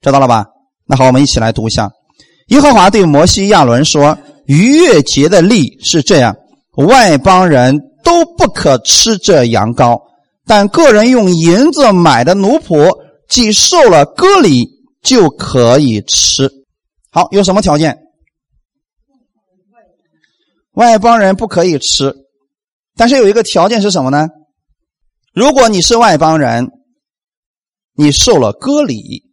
[0.02, 0.48] 知道了吧？
[0.88, 1.91] 那好，我们一起来读一下。
[2.48, 4.17] 耶和华对摩西亚伦说
[4.50, 6.36] ：“逾越节的例是这样。”
[6.88, 10.02] 外邦人都不可吃这羊羔，
[10.48, 12.89] 但个人用银子买的奴仆，
[13.30, 14.67] 既受了割礼，
[15.04, 16.50] 就可以吃。
[17.12, 17.95] 好，有什么条件？
[20.72, 22.16] 外邦人不可以吃，
[22.96, 24.28] 但是有一个条件是什么呢？
[25.34, 26.70] 如果你是外邦人，
[27.94, 29.24] 你受了割礼，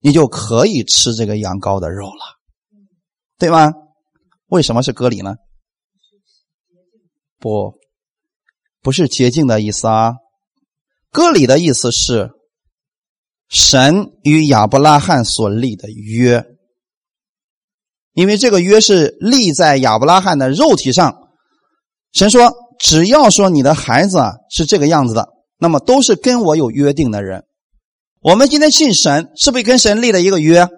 [0.00, 2.38] 你就可以吃这个羊羔的肉了，
[3.38, 3.72] 对吗？
[4.46, 5.34] 为什么是割礼呢？
[7.38, 7.78] 不，
[8.80, 10.14] 不是洁净的意思啊。
[11.10, 12.30] 割礼的意思是
[13.48, 16.44] 神与亚伯拉罕所立的约，
[18.14, 21.16] 因为这个约是立在亚伯拉罕的肉体上。
[22.12, 27.44] 神说，只要说你的孩子啊是这个样子的，那么都是跟我有约定的人。
[28.20, 30.68] 我们今天信神，是不是跟神立了一个约？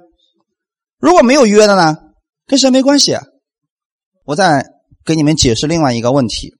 [0.99, 1.97] 如果没有约的呢，
[2.47, 3.17] 跟神没关系。
[4.25, 4.65] 我再
[5.05, 6.55] 给你们解释另外一个问题。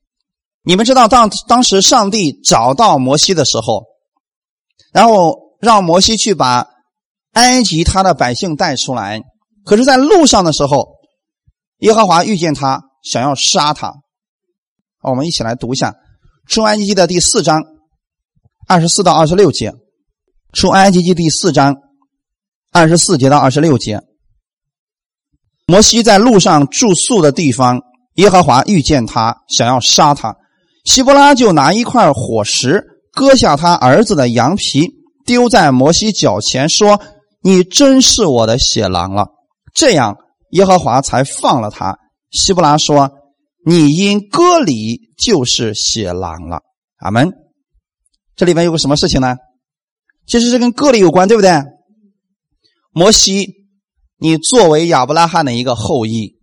[0.63, 3.85] 你们知道，当当时上帝找到摩西的时候，
[4.93, 6.69] 然后让摩西去把
[7.33, 9.23] 埃及他的百姓带出来。
[9.67, 10.87] 可是，在路上的时候，
[11.79, 13.93] 耶和华遇见他，想要杀他。
[15.03, 15.91] 我们一起来读一下
[16.47, 17.65] 《出埃及记》的第四章
[18.69, 19.73] 二十四到二十六节，
[20.53, 21.75] 《出埃及记》第四章
[22.73, 24.01] 二十四节到二十六节。
[25.67, 27.83] 摩西在路上住宿的地方，
[28.15, 30.37] 耶和华遇见他，想要杀他。
[30.85, 34.87] 希伯拉就拿一块火石割下他儿子的羊皮，
[35.25, 37.01] 丢在摩西脚前，说
[37.43, 39.27] ：“你真是我的血狼了。”
[39.77, 40.17] 这样，
[40.53, 41.99] 耶和华才放了他。
[42.31, 43.11] 希伯拉说
[43.67, 46.63] ：“你因割礼就是血狼了。”
[46.97, 47.31] 阿门。
[48.35, 49.37] 这里面有个什么事情呢？
[50.27, 51.51] 其实是跟割礼有关，对不对？
[52.91, 53.69] 摩西，
[54.17, 56.39] 你作为亚伯拉罕的一个后裔，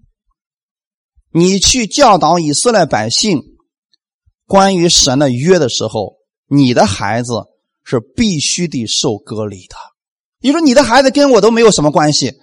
[1.31, 3.41] 你去教导以色列百姓。
[4.45, 6.17] 关于神的约的时候，
[6.47, 7.33] 你的孩子
[7.83, 9.75] 是必须得受割礼的。
[10.39, 12.33] 你说你的孩子跟我都没有什么关系，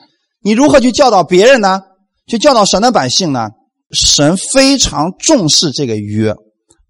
[0.43, 1.83] 你如何去教导别人呢？
[2.27, 3.49] 去教导神的百姓呢？
[3.93, 6.35] 神非常重视这个约。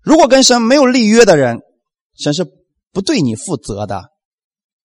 [0.03, 1.59] 如果跟神没有立约的人，
[2.19, 2.47] 神是
[2.93, 4.05] 不对你负责的。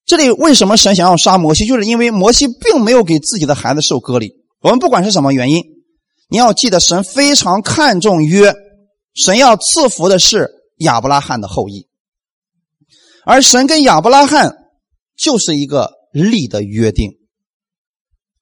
[0.06, 1.66] 这里为什么神想要杀摩西？
[1.66, 4.34] 就是因为摩西并没有给自己的孩子受割礼。
[4.62, 5.64] 我们不管是什么原因，
[6.30, 8.54] 你要记得，神非常看重约。
[9.14, 11.88] 神要赐福的是亚伯拉罕的后裔，
[13.26, 14.56] 而神跟亚伯拉罕
[15.18, 17.12] 就是一个立的约定。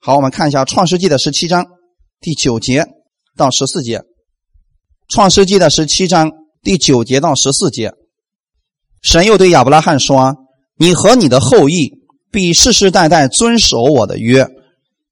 [0.05, 1.65] 好，我们看一下《创世纪》的十七章
[2.19, 2.85] 第九节
[3.37, 3.99] 到十四节，
[5.07, 6.29] 《创世纪》的十七章
[6.61, 7.93] 第九节到十四节，
[9.01, 10.35] 神又对亚伯拉罕说
[10.75, 11.89] ：“你和你的后裔
[12.33, 14.45] 必世世代代遵守我的约，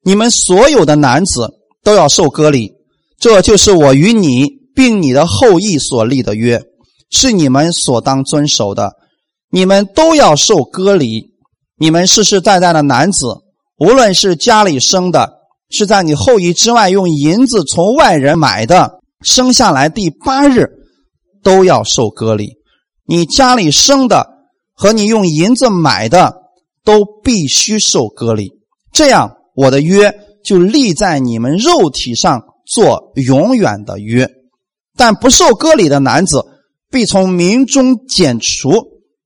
[0.03, 1.47] 你们所有的男子
[1.83, 2.73] 都要受割礼，
[3.17, 6.61] 这就是我与你。”并你的后裔所立的约，
[7.09, 8.93] 是你们所当遵守的。
[9.49, 11.33] 你们都要受割礼。
[11.77, 13.35] 你们世世代代的男子，
[13.81, 15.39] 无论是家里生的，
[15.71, 20.69] 是在你后裔之外用银子从外人买的，生下来第八日，
[21.41, 22.57] 都要受割礼。
[23.07, 24.27] 你家里生的
[24.75, 26.35] 和你用银子买的，
[26.83, 28.51] 都必须受割礼。
[28.93, 30.13] 这样，我的约
[30.45, 34.29] 就立在你们肉体上，做永远的约。
[34.95, 36.45] 但不受割礼的男子，
[36.91, 38.69] 必从民中剪除，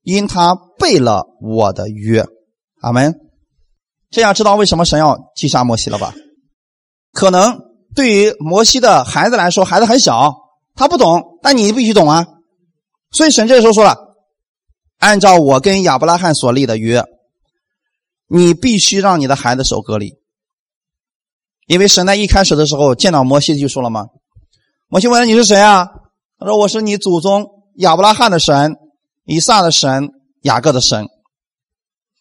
[0.02, 2.24] 因他背了我的约。
[2.80, 3.25] 阿门。
[4.10, 6.14] 这样知道为什么神要击杀摩西了吧？
[7.12, 7.60] 可能
[7.94, 10.34] 对于摩西的孩子来说，孩子很小，
[10.74, 12.26] 他不懂，但你必须懂啊。
[13.10, 13.96] 所以神这时候说了，
[14.98, 17.04] 按照我跟亚伯拉罕所立的约，
[18.28, 20.14] 你必须让你的孩子守隔离。
[21.66, 24.06] 因为神在一开始的时候见到摩西就说了嘛，
[24.88, 25.88] 摩西问你是谁啊？
[26.38, 28.76] 他说我是你祖宗亚伯拉罕的神，
[29.24, 30.10] 以撒的神，
[30.42, 31.06] 雅各的神。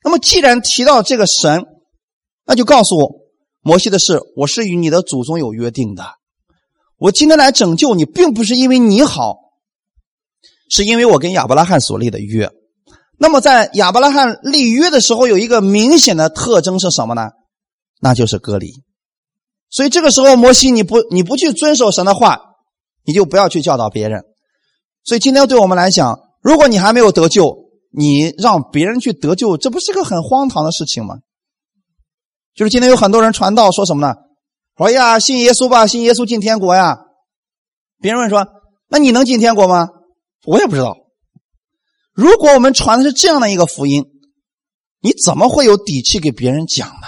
[0.04, 1.66] 那么既然提到这个神，
[2.46, 3.12] 那就告诉我
[3.62, 6.06] 摩西的是，我是与你的祖宗有约定的。
[6.98, 9.36] 我今天来拯救你，并不是因为你好，
[10.70, 12.50] 是因为我跟亚伯拉罕所立的约。
[13.18, 17.32] 那么在亚伯拉罕立约的时候，有一个明显的特征是什么呢？
[18.02, 18.72] 那就是隔离。
[19.70, 22.40] 所以这个时候，摩西，你不你不去遵守神的话，
[23.04, 24.24] 你就不要去教导别人。
[25.04, 27.58] 所以今天对我们来讲，如果你还没有得救，
[27.92, 31.16] 你让别人去得救，这不是个很荒唐的事情吗？
[32.56, 34.16] 就是今天有很多人传道说什么呢？
[34.78, 36.98] 说呀，信耶稣吧，信耶稣进天国呀。
[38.00, 38.48] 别人问说，
[38.88, 39.90] 那你能进天国吗？
[40.46, 40.96] 我也不知道。
[42.14, 44.06] 如果我们传的是这样的一个福音，
[45.02, 47.08] 你怎么会有底气给别人讲呢？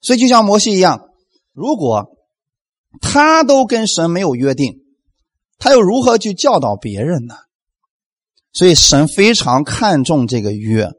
[0.00, 1.00] 所以就像摩西一样。
[1.52, 2.06] 如果
[3.00, 4.76] 他都跟神没有约定，
[5.58, 7.34] 他又如何去教导别人呢？
[8.52, 10.90] 所以神非常看重这个约，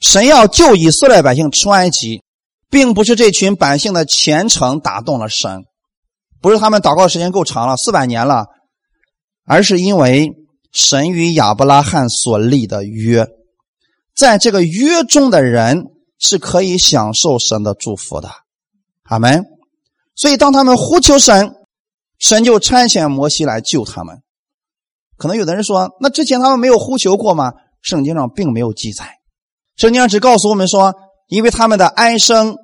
[0.00, 2.22] 神要救以色列百姓出埃及，
[2.70, 5.64] 并不是这群百姓的虔诚打动了神，
[6.40, 8.46] 不是他们祷告时间够长了四百年了，
[9.44, 10.30] 而是因为
[10.72, 13.26] 神与亚伯拉罕所立的约，
[14.14, 15.84] 在这个约中的人
[16.18, 18.30] 是可以享受神的祝福的。
[19.04, 19.44] 阿门。
[20.14, 21.54] 所以，当他们呼求神，
[22.18, 24.22] 神就差遣摩西来救他们。
[25.18, 27.52] 可能有的人说：“那之前他们没有呼求过吗？”
[27.82, 29.18] 圣经上并没有记载，
[29.76, 30.94] 圣经上只告诉我们说，
[31.26, 32.56] 因为他们的哀声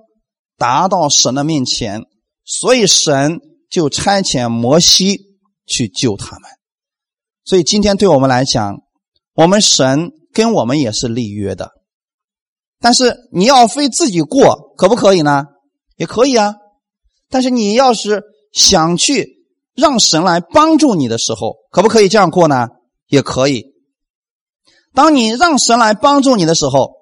[0.57, 2.03] 达到神的面前，
[2.45, 5.19] 所以神就差遣摩西
[5.67, 6.51] 去救他们。
[7.45, 8.77] 所以今天对我们来讲，
[9.35, 11.71] 我们神跟我们也是立约的，
[12.79, 15.45] 但是你要非自己过，可不可以呢？
[15.97, 16.55] 也可以啊。
[17.29, 18.23] 但是你要是
[18.53, 19.45] 想去
[19.75, 22.69] 让神来帮助你的时候，可不可以这样过呢？
[23.09, 23.73] 也可以。
[24.95, 26.93] 当你让神来帮助你的时候，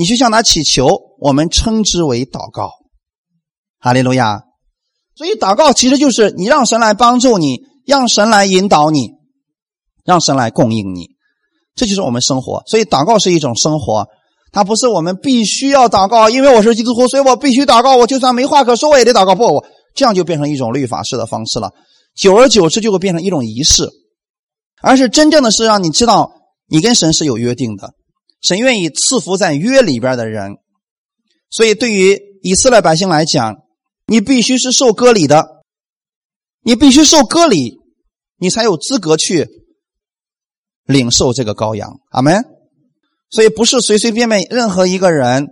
[0.00, 2.70] 你去向他祈求，我们称之为祷告。
[3.78, 4.44] 哈利路亚。
[5.14, 9.10] 所以祷告其实就是你让神来帮助你，让神来引导你，
[10.06, 11.08] 让神来供应你。
[11.74, 12.62] 这就是我们生活。
[12.66, 14.08] 所以祷告是一种生活。
[14.52, 17.98] 它不是我们必须要祷告，因为我是基督徒，所以我必须祷告。
[17.98, 19.34] 我就算没话可说，我也得祷告。
[19.34, 21.70] 不，我这样就变成一种律法式的方式了。
[22.16, 23.86] 久而久之，就会变成一种仪式，
[24.80, 26.32] 而是真正的是让你知道，
[26.68, 27.92] 你跟神是有约定的，
[28.40, 30.56] 神愿意赐福在约里边的人。
[31.50, 33.56] 所以，对于以色列百姓来讲，
[34.06, 35.62] 你必须是受割礼的，
[36.62, 37.78] 你必须受割礼，
[38.38, 39.48] 你才有资格去
[40.84, 42.00] 领受这个羔羊。
[42.10, 42.44] 阿门。
[43.30, 45.48] 所以不是随随便便任何一个人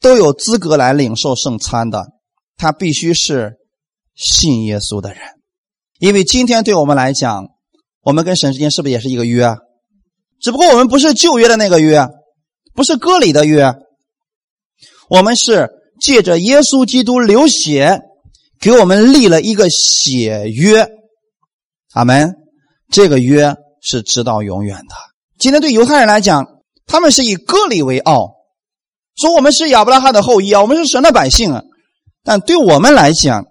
[0.00, 2.12] 都有资格来领受圣餐的，
[2.56, 3.56] 他必须是
[4.14, 5.20] 信耶稣的人。
[5.98, 7.46] 因为今天对我们来讲，
[8.02, 9.44] 我们跟神之间是不是也是一个约？
[9.44, 9.56] 啊
[10.44, 12.06] 只不过我们不是旧约的那个约，
[12.74, 13.72] 不是割礼的约，
[15.08, 18.02] 我们是借着耶稣基督流血
[18.60, 20.86] 给我们立了一个血约。
[21.94, 22.34] 阿门。
[22.90, 24.94] 这个约是直到永远的。
[25.38, 26.46] 今天对犹太人来讲。
[26.86, 28.34] 他们是以割礼为傲，
[29.16, 31.62] 说我们是亚伯拉罕的后裔啊，我们是神的百姓啊。
[32.22, 33.46] 但对我们来讲，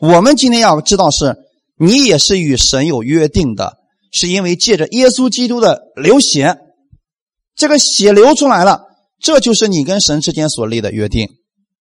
[0.00, 1.34] 我们今天要知道是，
[1.76, 3.76] 你也是与神有约定的，
[4.12, 6.56] 是因为借着耶稣基督的流血，
[7.54, 8.82] 这个血流出来了，
[9.20, 11.28] 这就是你跟神之间所立的约定。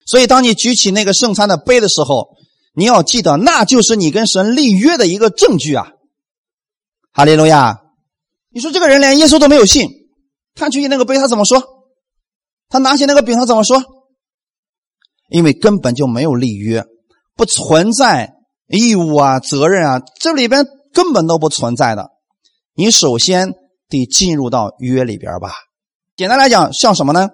[0.05, 2.29] 所以，当你举起那个圣餐的杯的时候，
[2.75, 5.93] 你要记得，那就是你跟神立约的一个证据啊。
[7.11, 7.81] 哈利路亚！
[8.51, 9.89] 你说这个人连耶稣都没有信。
[10.53, 11.63] 看去那个杯，他怎么说？
[12.69, 13.81] 他拿起那个饼，他怎么说？
[15.29, 16.83] 因为根本就没有立约，
[17.35, 18.33] 不存在
[18.67, 22.11] 义务啊、责任啊，这里边根本都不存在的。
[22.75, 23.53] 你首先
[23.89, 25.53] 得进入到约里边吧。
[26.17, 27.29] 简单来讲，像什么呢？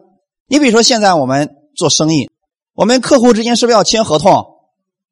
[0.48, 2.30] 你比如说，现在我们做生意，
[2.74, 4.46] 我们客户之间是不是要签合同？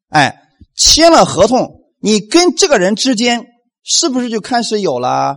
[0.08, 0.42] 哎，
[0.76, 3.44] 签了合同，你跟这个人之间
[3.82, 5.36] 是不是就开始有了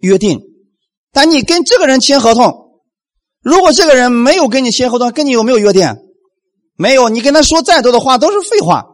[0.00, 0.40] 约定？
[1.12, 2.80] 但你跟这个人签合同，
[3.40, 5.96] 如果这个人没有跟你签合同，跟你有没有约定？
[6.76, 8.86] 没有，你跟他说再多的话都是废话。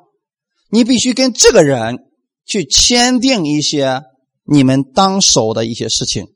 [0.70, 1.98] 你必须跟这个人
[2.44, 4.03] 去签订一些
[4.45, 6.26] 你们当守的一些事情。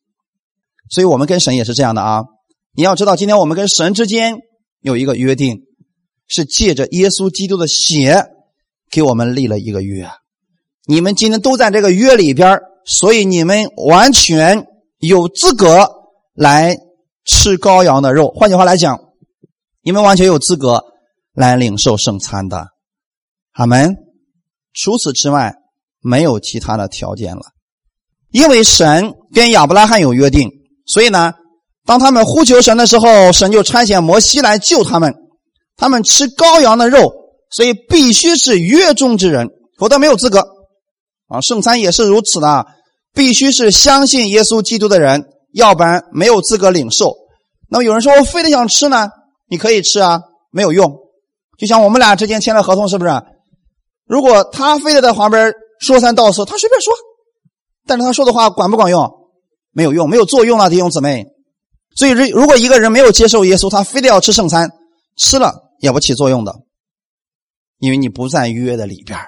[0.90, 2.22] 所以我们跟神也是这样的啊！
[2.76, 4.38] 你要知道，今天我们跟神之间
[4.80, 5.62] 有一个约定，
[6.26, 8.26] 是借着耶稣基督的血
[8.90, 10.08] 给我们立了一个约。
[10.86, 14.66] 你们今天都在这个约里边，所以你们完全
[14.98, 15.88] 有资格
[16.34, 16.76] 来
[17.24, 18.28] 吃羔羊的肉。
[18.28, 19.00] 换句话来讲，
[19.80, 20.84] 你们完全有资格
[21.32, 22.68] 来领受圣餐的。
[23.52, 23.96] 阿门。
[24.74, 25.54] 除此之外，
[26.00, 27.53] 没有其他的条件了。
[28.34, 30.50] 因为神跟亚伯拉罕有约定，
[30.86, 31.32] 所以呢，
[31.86, 35.14] 当他们呼求神的时候，神就差遣摩西来救他们。
[35.76, 37.12] 他们吃羔羊的肉，
[37.48, 40.44] 所以必须是约中之人，否则没有资格。
[41.28, 42.66] 啊，圣餐也是如此的，
[43.14, 47.14] 必须是相信耶稣基督的人，要不然没有资格领受。
[47.70, 49.10] 那么有人说我非得想吃呢，
[49.48, 50.20] 你可以吃啊，
[50.50, 50.92] 没有用。
[51.56, 53.12] 就像我们俩之间签了合同，是不是？
[54.08, 56.92] 如果他非得在旁边说三道四，他随便说，
[57.86, 59.10] 但是他说的话管不管用？
[59.72, 61.26] 没有用，没有作用啊，弟兄姊妹。
[61.96, 64.70] 所以，如如果一个人没有接受耶稣，他非得要吃圣餐，
[65.16, 66.54] 吃了也不起作用的，
[67.78, 69.18] 因为你不在约的里边。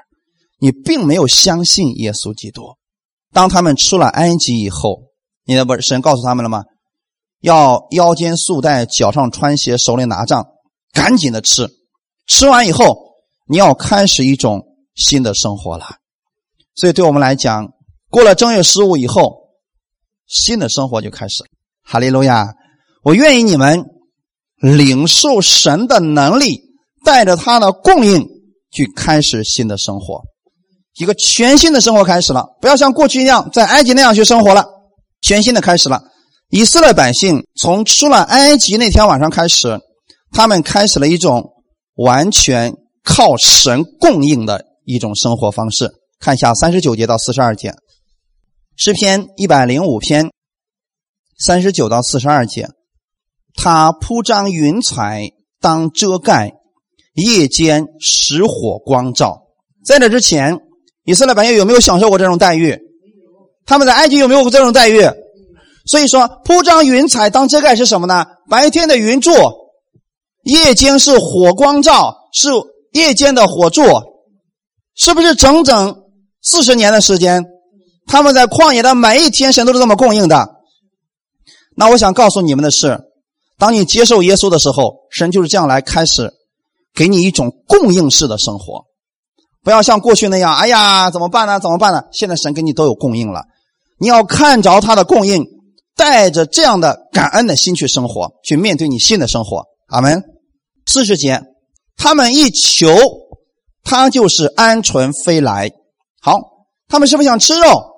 [0.59, 2.77] 你并没有相信耶稣基督。
[3.33, 5.03] 当他们出了埃及以后，
[5.45, 6.65] 你的不是神告诉他们了吗？
[7.41, 10.47] 要腰间束带，脚上穿鞋，手里拿杖，
[10.93, 11.69] 赶紧的吃。
[12.27, 12.97] 吃完以后，
[13.47, 15.87] 你要开始一种新的生活了。
[16.75, 17.73] 所以，对我们来讲，
[18.17, 19.51] 过了正月十五以后，
[20.27, 21.45] 新的生活就开始。
[21.83, 22.47] 哈利路亚！
[23.03, 23.85] 我愿意你们
[24.57, 26.63] 领受神的能力，
[27.05, 28.27] 带着他的供应
[28.71, 30.23] 去开始新的生活。
[30.95, 34.65] 一个全新的生活开始了，不要像过去一样在埃及那样去生活了，
[35.21, 36.03] 全新的开始了。
[36.49, 39.79] 以色列百姓从出了埃及那天晚上开始，
[40.33, 41.51] 他们开始了一种
[41.97, 42.73] 完全
[43.05, 45.93] 靠神供应的一种生活方式。
[46.19, 47.75] 看一下三十九节到四十二节，
[48.77, 50.31] 诗篇一百零五篇
[51.39, 52.69] 三十九到四十二节，
[53.55, 56.53] 他铺张云彩当遮盖，
[57.15, 59.43] 夜间使火光照。
[59.85, 60.61] 在这之前。
[61.09, 62.77] 以色列百姓有没有享受过这种待遇？
[63.65, 65.09] 他们在埃及有没有过这种待遇？
[65.87, 68.27] 所以说，铺张云彩当遮盖是什么呢？
[68.51, 69.31] 白天的云柱，
[70.43, 72.51] 夜间是火光照，是
[72.91, 73.85] 夜间的火柱，
[74.97, 75.97] 是不是整整
[76.43, 77.45] 四十年的时间？
[78.07, 80.49] 他们在旷野的每一天，神都是这么供应的。
[81.77, 83.01] 那我想告诉你们的是，
[83.59, 86.33] 当你接受耶稣的时候，神就是这样来开始
[86.95, 88.85] 给你一种供应式的生活。
[89.63, 91.59] 不要像过去那样，哎呀，怎么办呢？
[91.59, 92.05] 怎么办呢？
[92.13, 93.43] 现在神给你都有供应了，
[93.99, 95.45] 你要看着他的供应，
[95.97, 99.65] 带着这样的感恩的心去生活，去面对你新的生活。
[99.89, 100.23] 阿门。
[100.87, 101.43] 四十节，
[101.97, 102.89] 他们一求，
[103.83, 105.73] 他就是鹌鹑飞来。
[106.21, 106.39] 好，
[106.87, 107.96] 他们是不是想吃肉？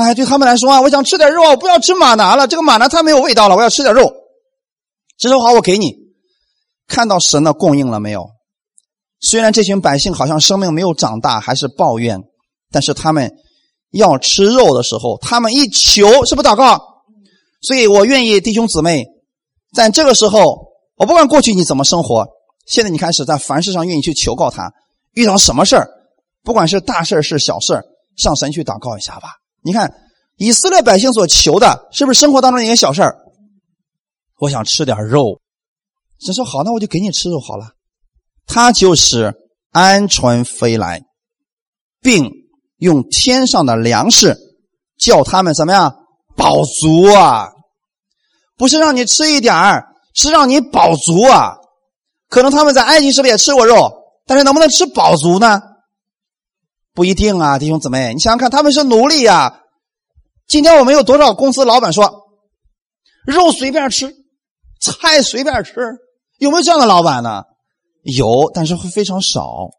[0.00, 4.12] 哎，对他们来说啊，我想吃点肉，我不要吃马拿了，这个马拿太没有味道了，我要吃点肉。
[5.18, 5.94] 这说好，我给你。
[6.88, 8.30] 看到神的供应了没有？
[9.20, 12.20] 虽然这群百姓好像生命没有长大，还是抱怨，
[12.72, 13.30] 但是他们
[13.92, 16.80] 要吃肉的时候，他们一求，是不祷告？
[17.62, 19.04] 所以我愿意弟兄姊妹，
[19.74, 22.26] 在这个时候，我不管过去你怎么生活，
[22.66, 24.72] 现在你开始在凡事上愿意去求告他。
[25.12, 25.88] 遇到什么事儿，
[26.42, 27.82] 不管是大事是小事
[28.16, 29.39] 向神去祷告一下吧。
[29.62, 29.92] 你看
[30.36, 33.16] 以色列百姓所求的，是不是生活当中一些小事儿？
[34.38, 35.40] 我想吃点肉，
[36.18, 37.72] 神说好，那我就给你吃肉好了。
[38.46, 39.34] 他就是
[39.72, 41.02] 鹌鹑飞来，
[42.00, 42.30] 并
[42.78, 44.36] 用天上的粮食
[44.98, 45.94] 叫他们怎么样
[46.36, 47.48] 饱足啊？
[48.56, 51.56] 不是让你吃一点儿，是让你饱足啊！
[52.28, 53.92] 可能他们在埃及是不是也吃过肉？
[54.26, 55.60] 但是能不能吃饱足呢？
[57.00, 59.62] 不一定啊，弟兄姊妹，你想想看，他们是奴隶呀。
[60.46, 62.26] 今天我们有多少公司老板说
[63.24, 64.14] 肉随便吃，
[64.82, 65.72] 菜随便吃？
[66.36, 67.44] 有没有这样的老板呢？
[68.02, 69.70] 有，但是会非常少，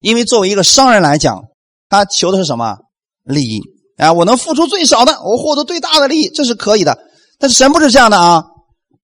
[0.00, 1.42] 因为作为一个商人来讲，
[1.90, 2.78] 他求的是什么
[3.22, 3.60] 利益？
[3.98, 6.98] 哎，我能付出最少的，我获得最大的利益，这是可以的。
[7.38, 8.44] 但是神不是这样的啊，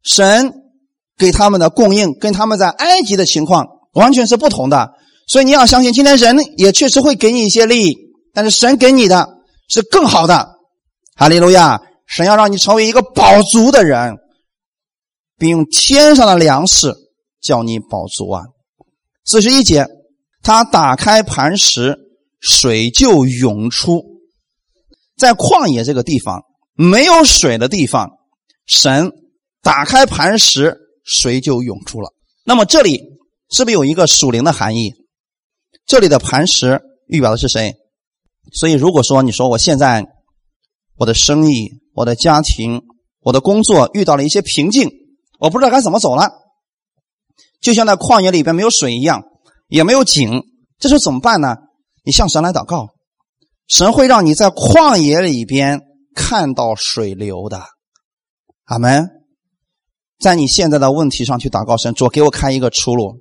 [0.03, 0.55] 神
[1.19, 4.95] 给他们的供应跟他们在埃及的情况完全是不同的。
[5.27, 7.97] 所以你要相信，今天人也确实会给你一些利益，
[8.33, 9.29] 但是神给你的
[9.69, 10.49] 是更好的。
[11.17, 11.81] 哈利路亚！
[12.07, 14.15] 神要让你成为一个饱足的人，
[15.39, 16.95] 并用天上的粮食。
[17.45, 18.43] 叫你饱足啊！
[19.27, 19.87] 四十一节，
[20.43, 21.95] 他打开磐石，
[22.41, 24.03] 水就涌出。
[25.19, 28.11] 在旷野这个地方，没有水的地方，
[28.67, 29.13] 神
[29.63, 32.15] 打开磐石，水就涌出了。
[32.47, 32.99] 那么这里
[33.51, 34.95] 是不是有一个属灵的含义？
[35.87, 37.75] 这里的磐石预表的是谁？
[38.53, 40.07] 所以如果说你说我现在
[40.97, 42.83] 我的生意、我的家庭、
[43.21, 44.91] 我的工作遇到了一些瓶颈，
[45.39, 46.31] 我不知道该怎么走了。
[47.61, 49.23] 就像在旷野里边没有水一样，
[49.69, 50.43] 也没有井，
[50.79, 51.57] 这时候怎么办呢？
[52.05, 52.89] 你向神来祷告，
[53.67, 55.81] 神会让你在旷野里边
[56.15, 57.63] 看到水流的。
[58.65, 59.11] 阿门。
[60.21, 63.19] 在你现在的问题上去祷告，神主给我开一个出路，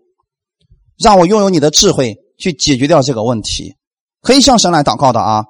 [0.97, 3.73] 让我拥有你的智慧去解决掉这个问题。
[4.21, 5.45] 可以向神来祷告的啊。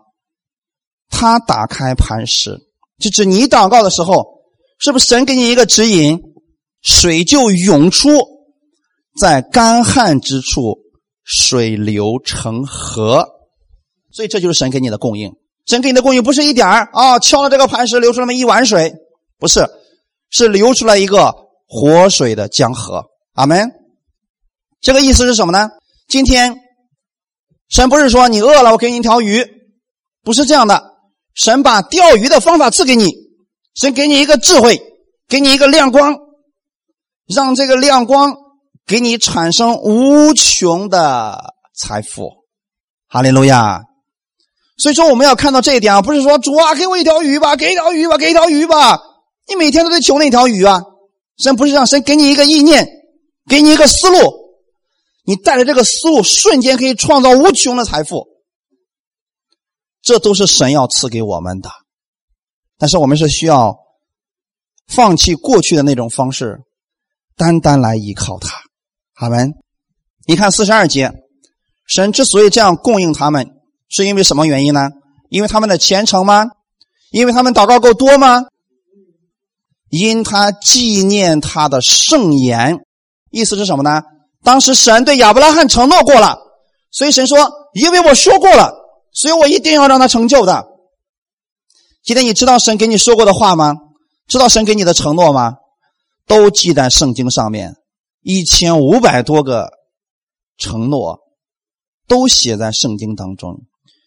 [1.10, 2.60] 他打开磐石，
[3.00, 4.24] 就指你祷告的时候，
[4.80, 6.22] 是不是神给你一个指引，
[6.82, 8.12] 水就涌出，
[9.20, 10.78] 在干旱之处，
[11.24, 13.28] 水流成河。
[14.12, 15.34] 所以这就是神给你的供应。
[15.66, 18.94] 神给你的供应不是一点儿啊，敲了这个磐石流出那么一碗水，
[19.40, 19.68] 不是。
[20.30, 21.32] 是流出来一个
[21.68, 23.72] 活水的江河，阿门。
[24.82, 25.70] 这个意思是什么呢？
[26.08, 26.56] 今天
[27.70, 29.46] 神不是说你饿了我给你一条鱼，
[30.24, 30.84] 不是这样的。
[31.34, 33.12] 神把钓鱼的方法赐给你，
[33.76, 34.82] 神给你一个智慧，
[35.28, 36.16] 给你一个亮光，
[37.28, 38.36] 让这个亮光
[38.86, 42.30] 给你产生无穷的财富。
[43.08, 43.82] 哈利路亚。
[44.78, 49.00] 所以说我们要看到这一点啊，不是说主啊给我一条鱼吧，给一条鱼吧，给一条鱼吧。
[49.48, 50.82] 你每天都在求那条鱼啊！
[51.38, 52.88] 神不是让神给你一个意念，
[53.50, 54.18] 给你一个思路，
[55.24, 58.28] 你带着这个思路，瞬间可以创造无穷的财富。
[60.02, 61.70] 这都是神要赐给我们的，
[62.78, 63.78] 但是我们是需要
[64.88, 66.60] 放弃过去的那种方式，
[67.38, 68.50] 单单来依靠他。
[69.16, 69.54] 好门。
[70.26, 71.12] 你看四十二节，
[71.88, 73.50] 神之所以这样供应他们，
[73.90, 74.90] 是因为什么原因呢？
[75.30, 76.48] 因为他们的虔诚吗？
[77.12, 78.44] 因为他们祷告够多吗？
[79.90, 82.80] 因他纪念他的圣言，
[83.32, 84.02] 意思是什么呢？
[84.44, 86.38] 当时神对亚伯拉罕承诺过了，
[86.92, 87.38] 所以神说
[87.74, 88.74] ：“因为我说过了，
[89.12, 90.66] 所以我一定要让他成就的。”
[92.04, 93.74] 今天你知道神给你说过的话吗？
[94.28, 95.54] 知道神给你的承诺吗？
[96.28, 97.76] 都记在圣经上面，
[98.22, 99.70] 一千五百多个
[100.58, 101.20] 承诺
[102.08, 103.62] 都写在圣经当中。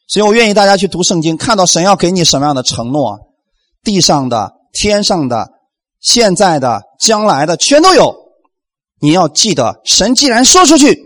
[0.08, 3.18] 所以我愿意大家去读圣经，看到神要给你什么样的承诺，
[3.82, 5.56] 地上的、天上的。
[5.98, 8.14] 现在的、将来的全都有，
[9.06, 11.00] 你要记得，神既然说出去，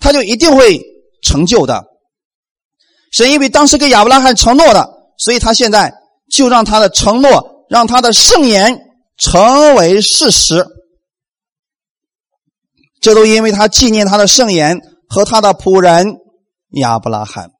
[0.00, 0.82] 他就一定会
[1.22, 1.84] 成就的。
[3.12, 5.94] 神因为当时给亚伯拉罕承诺的，所以他现在
[6.28, 8.76] 就让他的承诺，让他的圣言
[9.18, 10.66] 成为事实。
[13.00, 16.16] 这都因为他纪念他的圣言和他的仆人
[16.70, 17.52] 亚伯拉罕，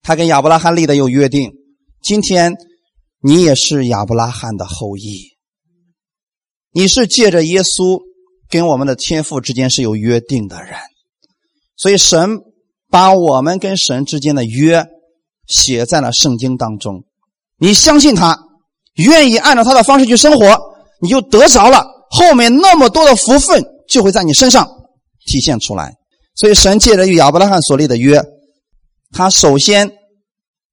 [0.00, 1.50] 他跟亚伯拉罕立的有约定。
[2.00, 2.54] 今天
[3.20, 5.24] 你也是亚伯拉罕的后裔。
[6.70, 8.00] 你是借着耶稣
[8.52, 10.74] 跟我们的天父之间是有约定的人，
[11.74, 12.38] 所以神
[12.90, 14.86] 把我们跟神之间的约
[15.48, 17.02] 写在了圣经当中。
[17.56, 18.38] 你相信他，
[18.96, 20.44] 愿意按照他的方式去生活，
[21.00, 24.68] 你就得着了后面那么多的福分，就会在你身上
[25.24, 25.94] 体现出来。
[26.34, 28.22] 所以神借着与亚伯拉罕所立的约，
[29.12, 29.90] 他首先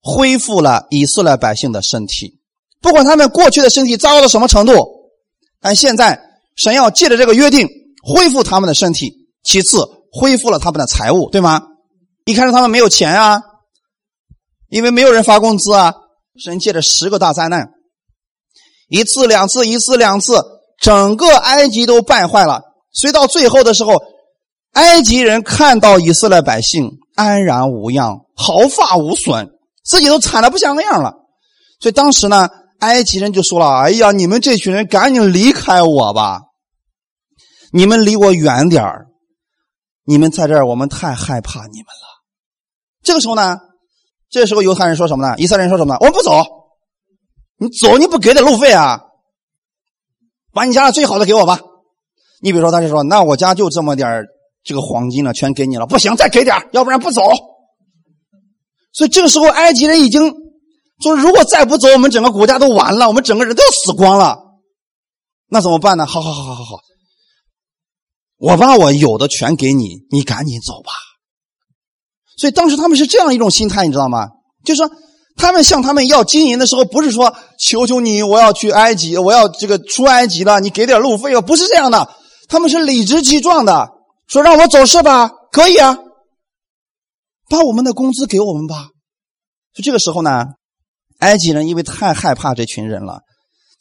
[0.02, 2.42] 恢复了以色列百姓的身体，
[2.82, 4.74] 不管他们过去的身体糟糕到什么程度。
[5.62, 6.22] 但现在
[6.62, 7.68] 神要借着这个约定
[8.04, 9.78] 恢复他们的身体，其次
[10.12, 11.62] 恢复了他们的财物，对吗？
[12.26, 13.42] 一开始他们没有钱啊，
[14.68, 15.94] 因为没有人发工资啊。
[16.38, 17.70] 神借着十个大灾难，
[18.90, 20.42] 一次两次，一次两次，
[20.82, 22.62] 整个埃及都败坏了。
[22.92, 23.94] 所以到最后的时候，
[24.74, 29.50] 埃及人看到以色列百姓安然无恙，毫发无损，
[29.84, 31.14] 自己都惨的不像个样了。
[31.80, 32.50] 所以当时呢。
[32.80, 36.40] 埃及人就说了：“哎呀，你们这群人赶紧离开我吧！
[37.72, 39.08] 你们离我远点儿！
[40.06, 42.24] 你们在这儿，我们太害怕你们了。”
[43.04, 43.58] 这个时候呢，
[44.30, 45.36] 这时候犹太人说什么呢？
[45.38, 45.96] 以色列人说什么？
[46.00, 46.44] 我们不走，
[47.58, 49.02] 你走你不给点路费啊？
[50.52, 51.60] 把你家的最好的给我吧。
[52.42, 54.26] 你比如说，他就说：“那我家就这么点
[54.64, 57.22] 这个黄金了，全给你了。”不行，再给点要不然不走。
[58.94, 60.34] 所以这个时候，埃及人已经。
[61.02, 64.38] 说如果再不走，我们整个国家都完了，我们整个人都要死光了，
[65.48, 66.06] 那怎么办呢？
[66.06, 66.78] 好好好好好好，
[68.40, 70.92] 我把我有的全给你，你赶紧走吧。
[72.38, 74.30] 所以当时他们是这样一种心态，你知道吗？
[74.64, 74.90] 就是说，
[75.36, 82.16] 他们向他们要金银的时候，不是说求求你，我要去埃及，我要这个出埃及了，你给点路费吧，不是这样的。
[82.48, 83.90] 他们是理直气壮的
[84.28, 85.30] 说：“让我走是吧？
[85.52, 85.98] 可以啊，
[87.50, 88.88] 把我们的工资给我们吧。”
[89.76, 90.46] 就这个时候呢。
[91.20, 93.24] 埃及人因为太害怕这群人了，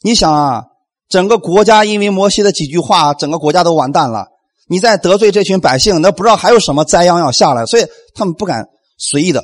[0.01, 0.63] 你想啊，
[1.07, 4.27] 整个国家因为摩西的几句话，整个国家都完蛋了。
[4.69, 8.67] 你再得罪这群百姓，那不知道还有什么灾殃要下来，所以他们不敢
[8.97, 9.43] 随意的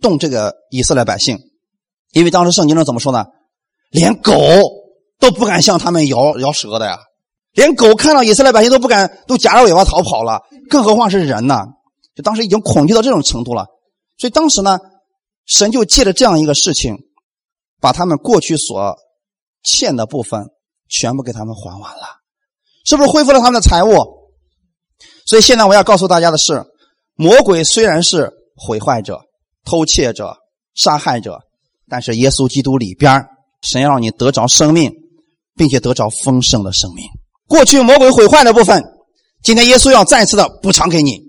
[0.00, 1.38] 动这个以色列百姓，
[2.12, 3.26] 因为当时圣经上怎么说呢？
[3.90, 4.32] 连狗
[5.18, 7.00] 都不敢向他们摇摇舌的呀，
[7.52, 11.64] 连狗看到以色列百姓都不敢，都夹着尾巴逃跑了，更何况是人呢？
[12.14, 13.66] 就当时已经恐惧到这种程度了。
[14.18, 14.78] 所以当时呢，
[15.46, 16.96] 神就借着这样一个事情，
[17.80, 18.96] 把他们过去所
[19.64, 20.46] 欠的部分
[20.88, 22.20] 全部给他们还完了，
[22.84, 24.19] 是不是恢复了他们的财物？
[25.30, 26.64] 所以现在我要告诉大家的是，
[27.14, 29.20] 魔鬼虽然是毁坏者、
[29.64, 30.36] 偷窃者、
[30.74, 31.38] 杀害者，
[31.88, 33.26] 但是耶稣基督里边，
[33.62, 34.92] 神要让你得着生命，
[35.54, 37.04] 并且得着丰盛的生命。
[37.46, 38.82] 过去魔鬼毁坏的部分，
[39.44, 41.20] 今天耶稣要再次的补偿给你。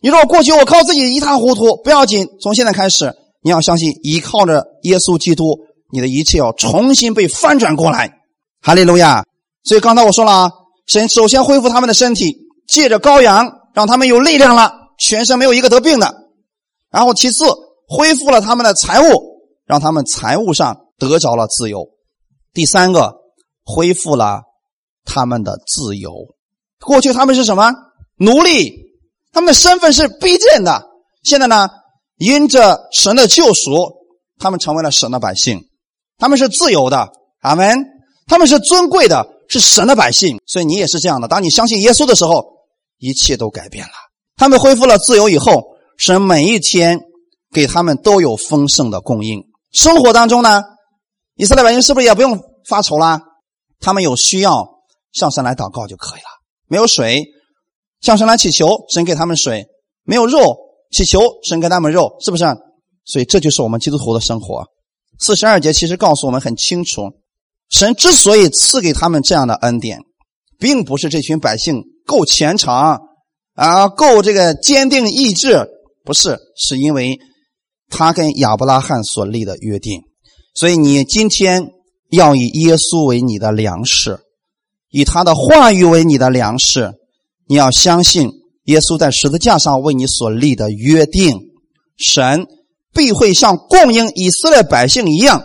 [0.00, 3.12] 你说我过去我靠自己一塌糊涂，不要紧，从现在开始，
[3.42, 5.58] 你要相信，依靠着耶稣基督，
[5.92, 8.10] 你的一切要重新被翻转过来。
[8.62, 9.26] 哈利路亚！
[9.62, 10.50] 所以刚才我说了啊，
[10.86, 12.34] 神首先恢复他们的身体，
[12.66, 16.14] 借着羔羊让他们有力量了，全身没有一个得病的。
[16.90, 17.44] 然后其次
[17.88, 21.86] 恢复了他们的财物，让他们财务上得着了自由。
[22.52, 23.14] 第三个
[23.64, 24.42] 恢复了
[25.04, 26.12] 他们的自由。
[26.80, 27.72] 过去他们是什么
[28.16, 28.72] 奴隶？
[29.32, 30.82] 他们的身份是卑贱的，
[31.22, 31.68] 现在呢，
[32.16, 33.92] 因着神的救赎，
[34.38, 35.60] 他们成为了神的百姓，
[36.18, 37.08] 他们是自由的，
[37.42, 37.84] 阿门。
[38.28, 41.28] 他们是尊贵的，是神的百姓，所以你也是这样的。
[41.28, 42.44] 当你相信耶稣的时候，
[42.98, 43.92] 一切都改变了。
[44.36, 45.62] 他们恢复了自由以后，
[45.98, 47.00] 神每一天
[47.52, 49.42] 给他们都有丰盛的供应。
[49.72, 50.62] 生活当中呢，
[51.34, 52.38] 以色列百姓是不是也不用
[52.68, 53.20] 发愁啦？
[53.80, 54.66] 他们有需要
[55.12, 56.28] 向神来祷告就可以了。
[56.68, 57.24] 没有水。
[58.02, 59.62] 向神来祈求，神给他们水；
[60.04, 60.56] 没有肉，
[60.92, 62.44] 祈求神给他们肉，是不是？
[63.06, 64.64] 所以这就是我们基督徒的生活。
[65.18, 67.02] 四十二节其实告诉我们很清楚，
[67.70, 70.00] 神之所以赐给他们这样的恩典，
[70.58, 72.72] 并不是这群百姓够虔诚
[73.54, 75.68] 啊，够这个坚定意志，
[76.04, 77.18] 不是，是因为
[77.88, 80.02] 他跟亚伯拉罕所立的约定。
[80.54, 81.68] 所以你今天
[82.10, 84.20] 要以耶稣为你的粮食，
[84.90, 86.94] 以他的话语为你的粮食。
[87.48, 88.30] 你要相信
[88.64, 91.38] 耶稣在十字架上为你所立的约定，
[91.96, 92.46] 神
[92.92, 95.44] 必会像供应以色列百姓一样，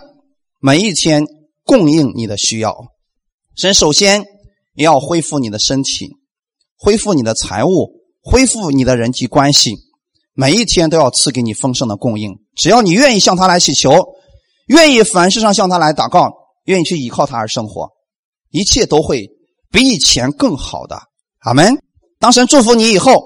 [0.59, 1.25] 每一天
[1.63, 2.75] 供应你的需要。
[3.55, 4.23] 神首先
[4.73, 6.15] 也要恢复你的身体，
[6.83, 7.91] 恢复你的财物，
[8.23, 9.75] 恢复你的人际关系，
[10.33, 12.39] 每一天都要赐给你丰盛的供应。
[12.55, 14.03] 只要你愿意向他来祈求，
[14.65, 17.87] 愿意凡事上向他来祷告，愿意去依靠他而生活，
[18.49, 19.29] 一切都会
[19.71, 20.99] 比以前更好的。
[21.41, 21.77] 阿门。
[22.17, 23.21] 当神祝福你以后，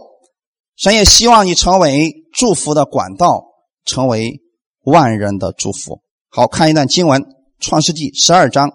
[0.76, 3.41] 神也希望你成为祝福的管道，
[3.86, 4.41] 成为
[4.84, 6.01] 万人的祝福。
[6.30, 7.22] 好看一段经文，
[7.62, 8.70] 《创世纪》十二章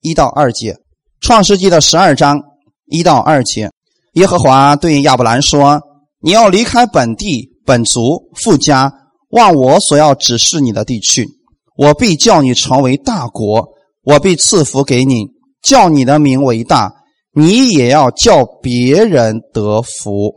[0.00, 0.72] 一到二节，
[1.20, 2.42] 《创世纪》的十二章
[2.86, 3.70] 一到二节，
[4.12, 5.80] 耶和华对亚伯兰说
[6.20, 8.92] ：“你要离开本地、本族、富家，
[9.30, 11.28] 往我所要指示你的地去。
[11.76, 13.68] 我必叫你成为大国，
[14.04, 15.28] 我必赐福给你，
[15.62, 16.92] 叫你的名为大。”
[17.34, 20.34] 你也要叫别人得福，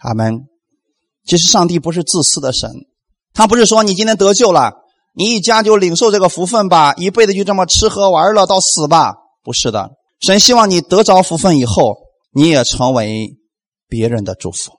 [0.00, 0.46] 阿门。
[1.26, 2.70] 其实上帝不是自私的神，
[3.34, 4.72] 他不是说你今天得救了，
[5.14, 9.12] 你一家就领受这个福分吧，一辈子就这么吃喝玩乐到死吧？
[9.44, 11.98] 不是的，神希望你得着福分以后，
[12.32, 13.36] 你也成为
[13.88, 14.72] 别人的祝福。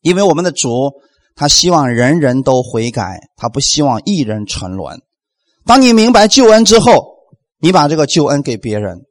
[0.00, 0.92] 因为我们的主，
[1.34, 5.00] 他希望人人都悔改，他不希望一人沉沦。
[5.64, 6.90] 当你明白救恩之后，
[7.60, 9.02] 你把这个救恩给别人。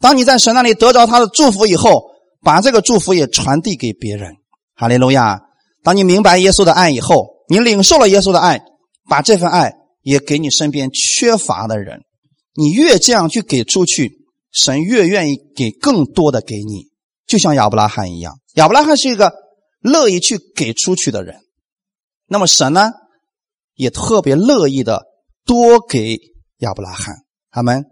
[0.00, 2.10] 当你在神那里得着他的祝福以后，
[2.42, 4.34] 把这个祝福也传递给别人。
[4.74, 5.40] 哈利路亚！
[5.82, 8.62] 当你明白耶稣的爱以后，你领受了耶稣的爱，
[9.08, 12.02] 把这份爱也给你身边缺乏的人。
[12.54, 14.27] 你越这样去给出去，
[14.62, 16.88] 神越愿意给更多的给你。
[17.26, 19.32] 就像亚伯拉罕一样，亚伯拉罕是一个
[19.80, 21.36] 乐意去给出去的人。
[22.26, 22.90] 那么神呢，
[23.74, 25.04] 也特别乐意的
[25.44, 26.18] 多给
[26.58, 27.14] 亚伯拉罕。
[27.50, 27.84] 他们，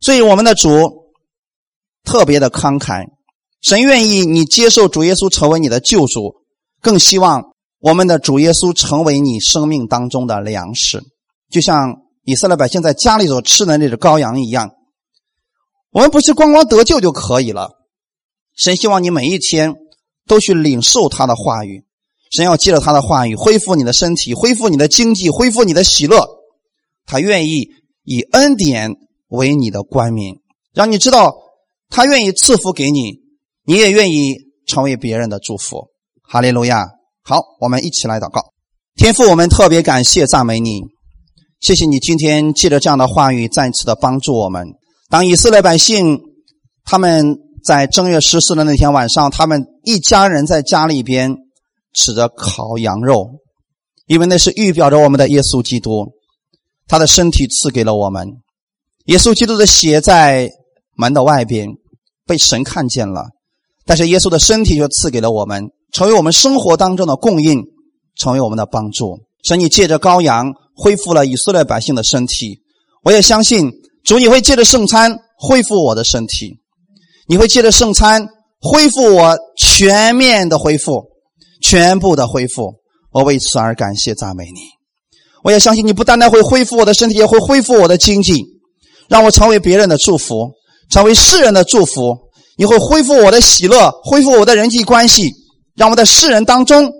[0.00, 1.02] 所以我们的主。
[2.06, 3.06] 特别的慷慨，
[3.62, 6.34] 神愿意你接受主耶稣成为你的救主，
[6.82, 7.42] 更希望
[7.80, 11.02] 我们的主耶稣成为你生命当中的粮食，
[11.50, 11.94] 就像
[12.24, 14.70] 以色列百姓在家里所吃的那只羔羊一样。
[15.94, 17.70] 我们不是光光得救就可以了，
[18.56, 19.74] 神希望你每一天
[20.26, 21.84] 都去领受他的话语，
[22.32, 26.26] 神要借着他的话语恢复你的身体，恢复你的经济，恢复你的喜乐。
[27.06, 27.68] 他愿意
[28.02, 28.90] 以恩典
[29.28, 30.34] 为你的冠冕，
[30.74, 31.32] 让你知道。
[31.90, 33.20] 他愿意赐福给你，
[33.64, 34.34] 你也愿意
[34.66, 35.90] 成为别人的祝福。
[36.22, 36.88] 哈利路亚！
[37.22, 38.52] 好，我们一起来祷告。
[38.96, 40.82] 天父，我们特别感谢赞美你，
[41.60, 44.66] 谢谢你今天借着这样的话语再次的帮助我们。
[45.14, 46.18] 当以色列百姓
[46.84, 51.36] 他们在正月十四的那天晚上，他们一家人在家里边
[51.92, 53.30] 吃着烤羊肉，
[54.08, 56.14] 因为那是预表着我们的耶稣基督，
[56.88, 58.28] 他的身体赐给了我们，
[59.04, 60.50] 耶稣基督的血在
[60.96, 61.68] 门的外边。
[62.26, 63.26] 被神看见了，
[63.86, 67.62] 但是耶稣的身体却赐给了我们，成为我们生活当中的供应。
[68.18, 69.20] 成为我们的帮助。
[69.44, 72.62] 神，你借着羔羊恢复了以色列百姓的身体，
[73.04, 73.70] 我也相信
[74.04, 76.60] 主你会借着圣餐恢复我的身体，
[77.26, 78.26] 你会借着圣餐
[78.60, 81.04] 恢复我全面的恢复，
[81.62, 82.74] 全部的恢复。
[83.12, 84.60] 我为此而感谢赞美你。
[85.42, 88.44] 我也相信你不单单会恢复我的身体，也会恢复我的经济，
[89.08, 90.52] 让我成为别人的祝福，
[90.90, 92.16] 成为世人的祝福。
[92.56, 95.32] 你会恢复我的喜乐，恢复我的人际关系，
[95.74, 96.90] 让我在世人当中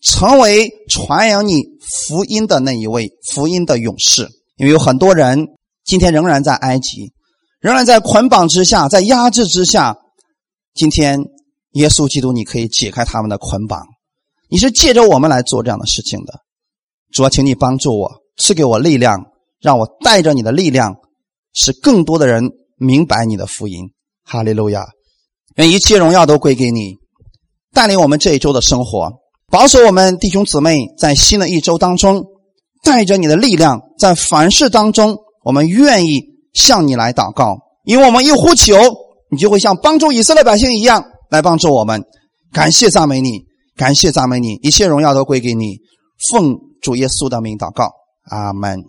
[0.00, 1.62] 成为传扬你
[2.06, 4.28] 福音的那一位福音的勇士。
[4.56, 5.46] 因为有很多人
[5.84, 7.12] 今天仍然在埃及，
[7.60, 9.96] 仍然在捆绑之下，在压制之下。
[10.74, 11.20] 今天
[11.72, 13.82] 耶稣基督，你可以解开他们的捆绑。
[14.48, 16.34] 你是借着我们来做这样的事情的。
[17.12, 19.22] 主啊，请你帮助我，赐给我力量，
[19.60, 20.94] 让我带着你的力量，
[21.52, 23.90] 使更多的人明白你的福音。
[24.24, 24.86] 哈利路亚！
[25.56, 26.96] 愿一切荣耀都归给你，
[27.74, 29.10] 带领我们这一周的生活，
[29.50, 32.24] 保守我们弟兄姊妹在新的一周当中，
[32.82, 36.20] 带着你的力量，在凡事当中，我们愿意
[36.52, 38.74] 向你来祷告，因为我们一呼求，
[39.30, 42.02] 你就会像帮助以色列百姓一样来帮助我们。
[42.52, 43.44] 感谢赞美你，
[43.76, 45.78] 感谢赞美你，一切荣耀都归给你。
[46.30, 46.56] 奉。
[46.82, 47.92] 主耶稣的名祷告，
[48.24, 48.82] 阿门。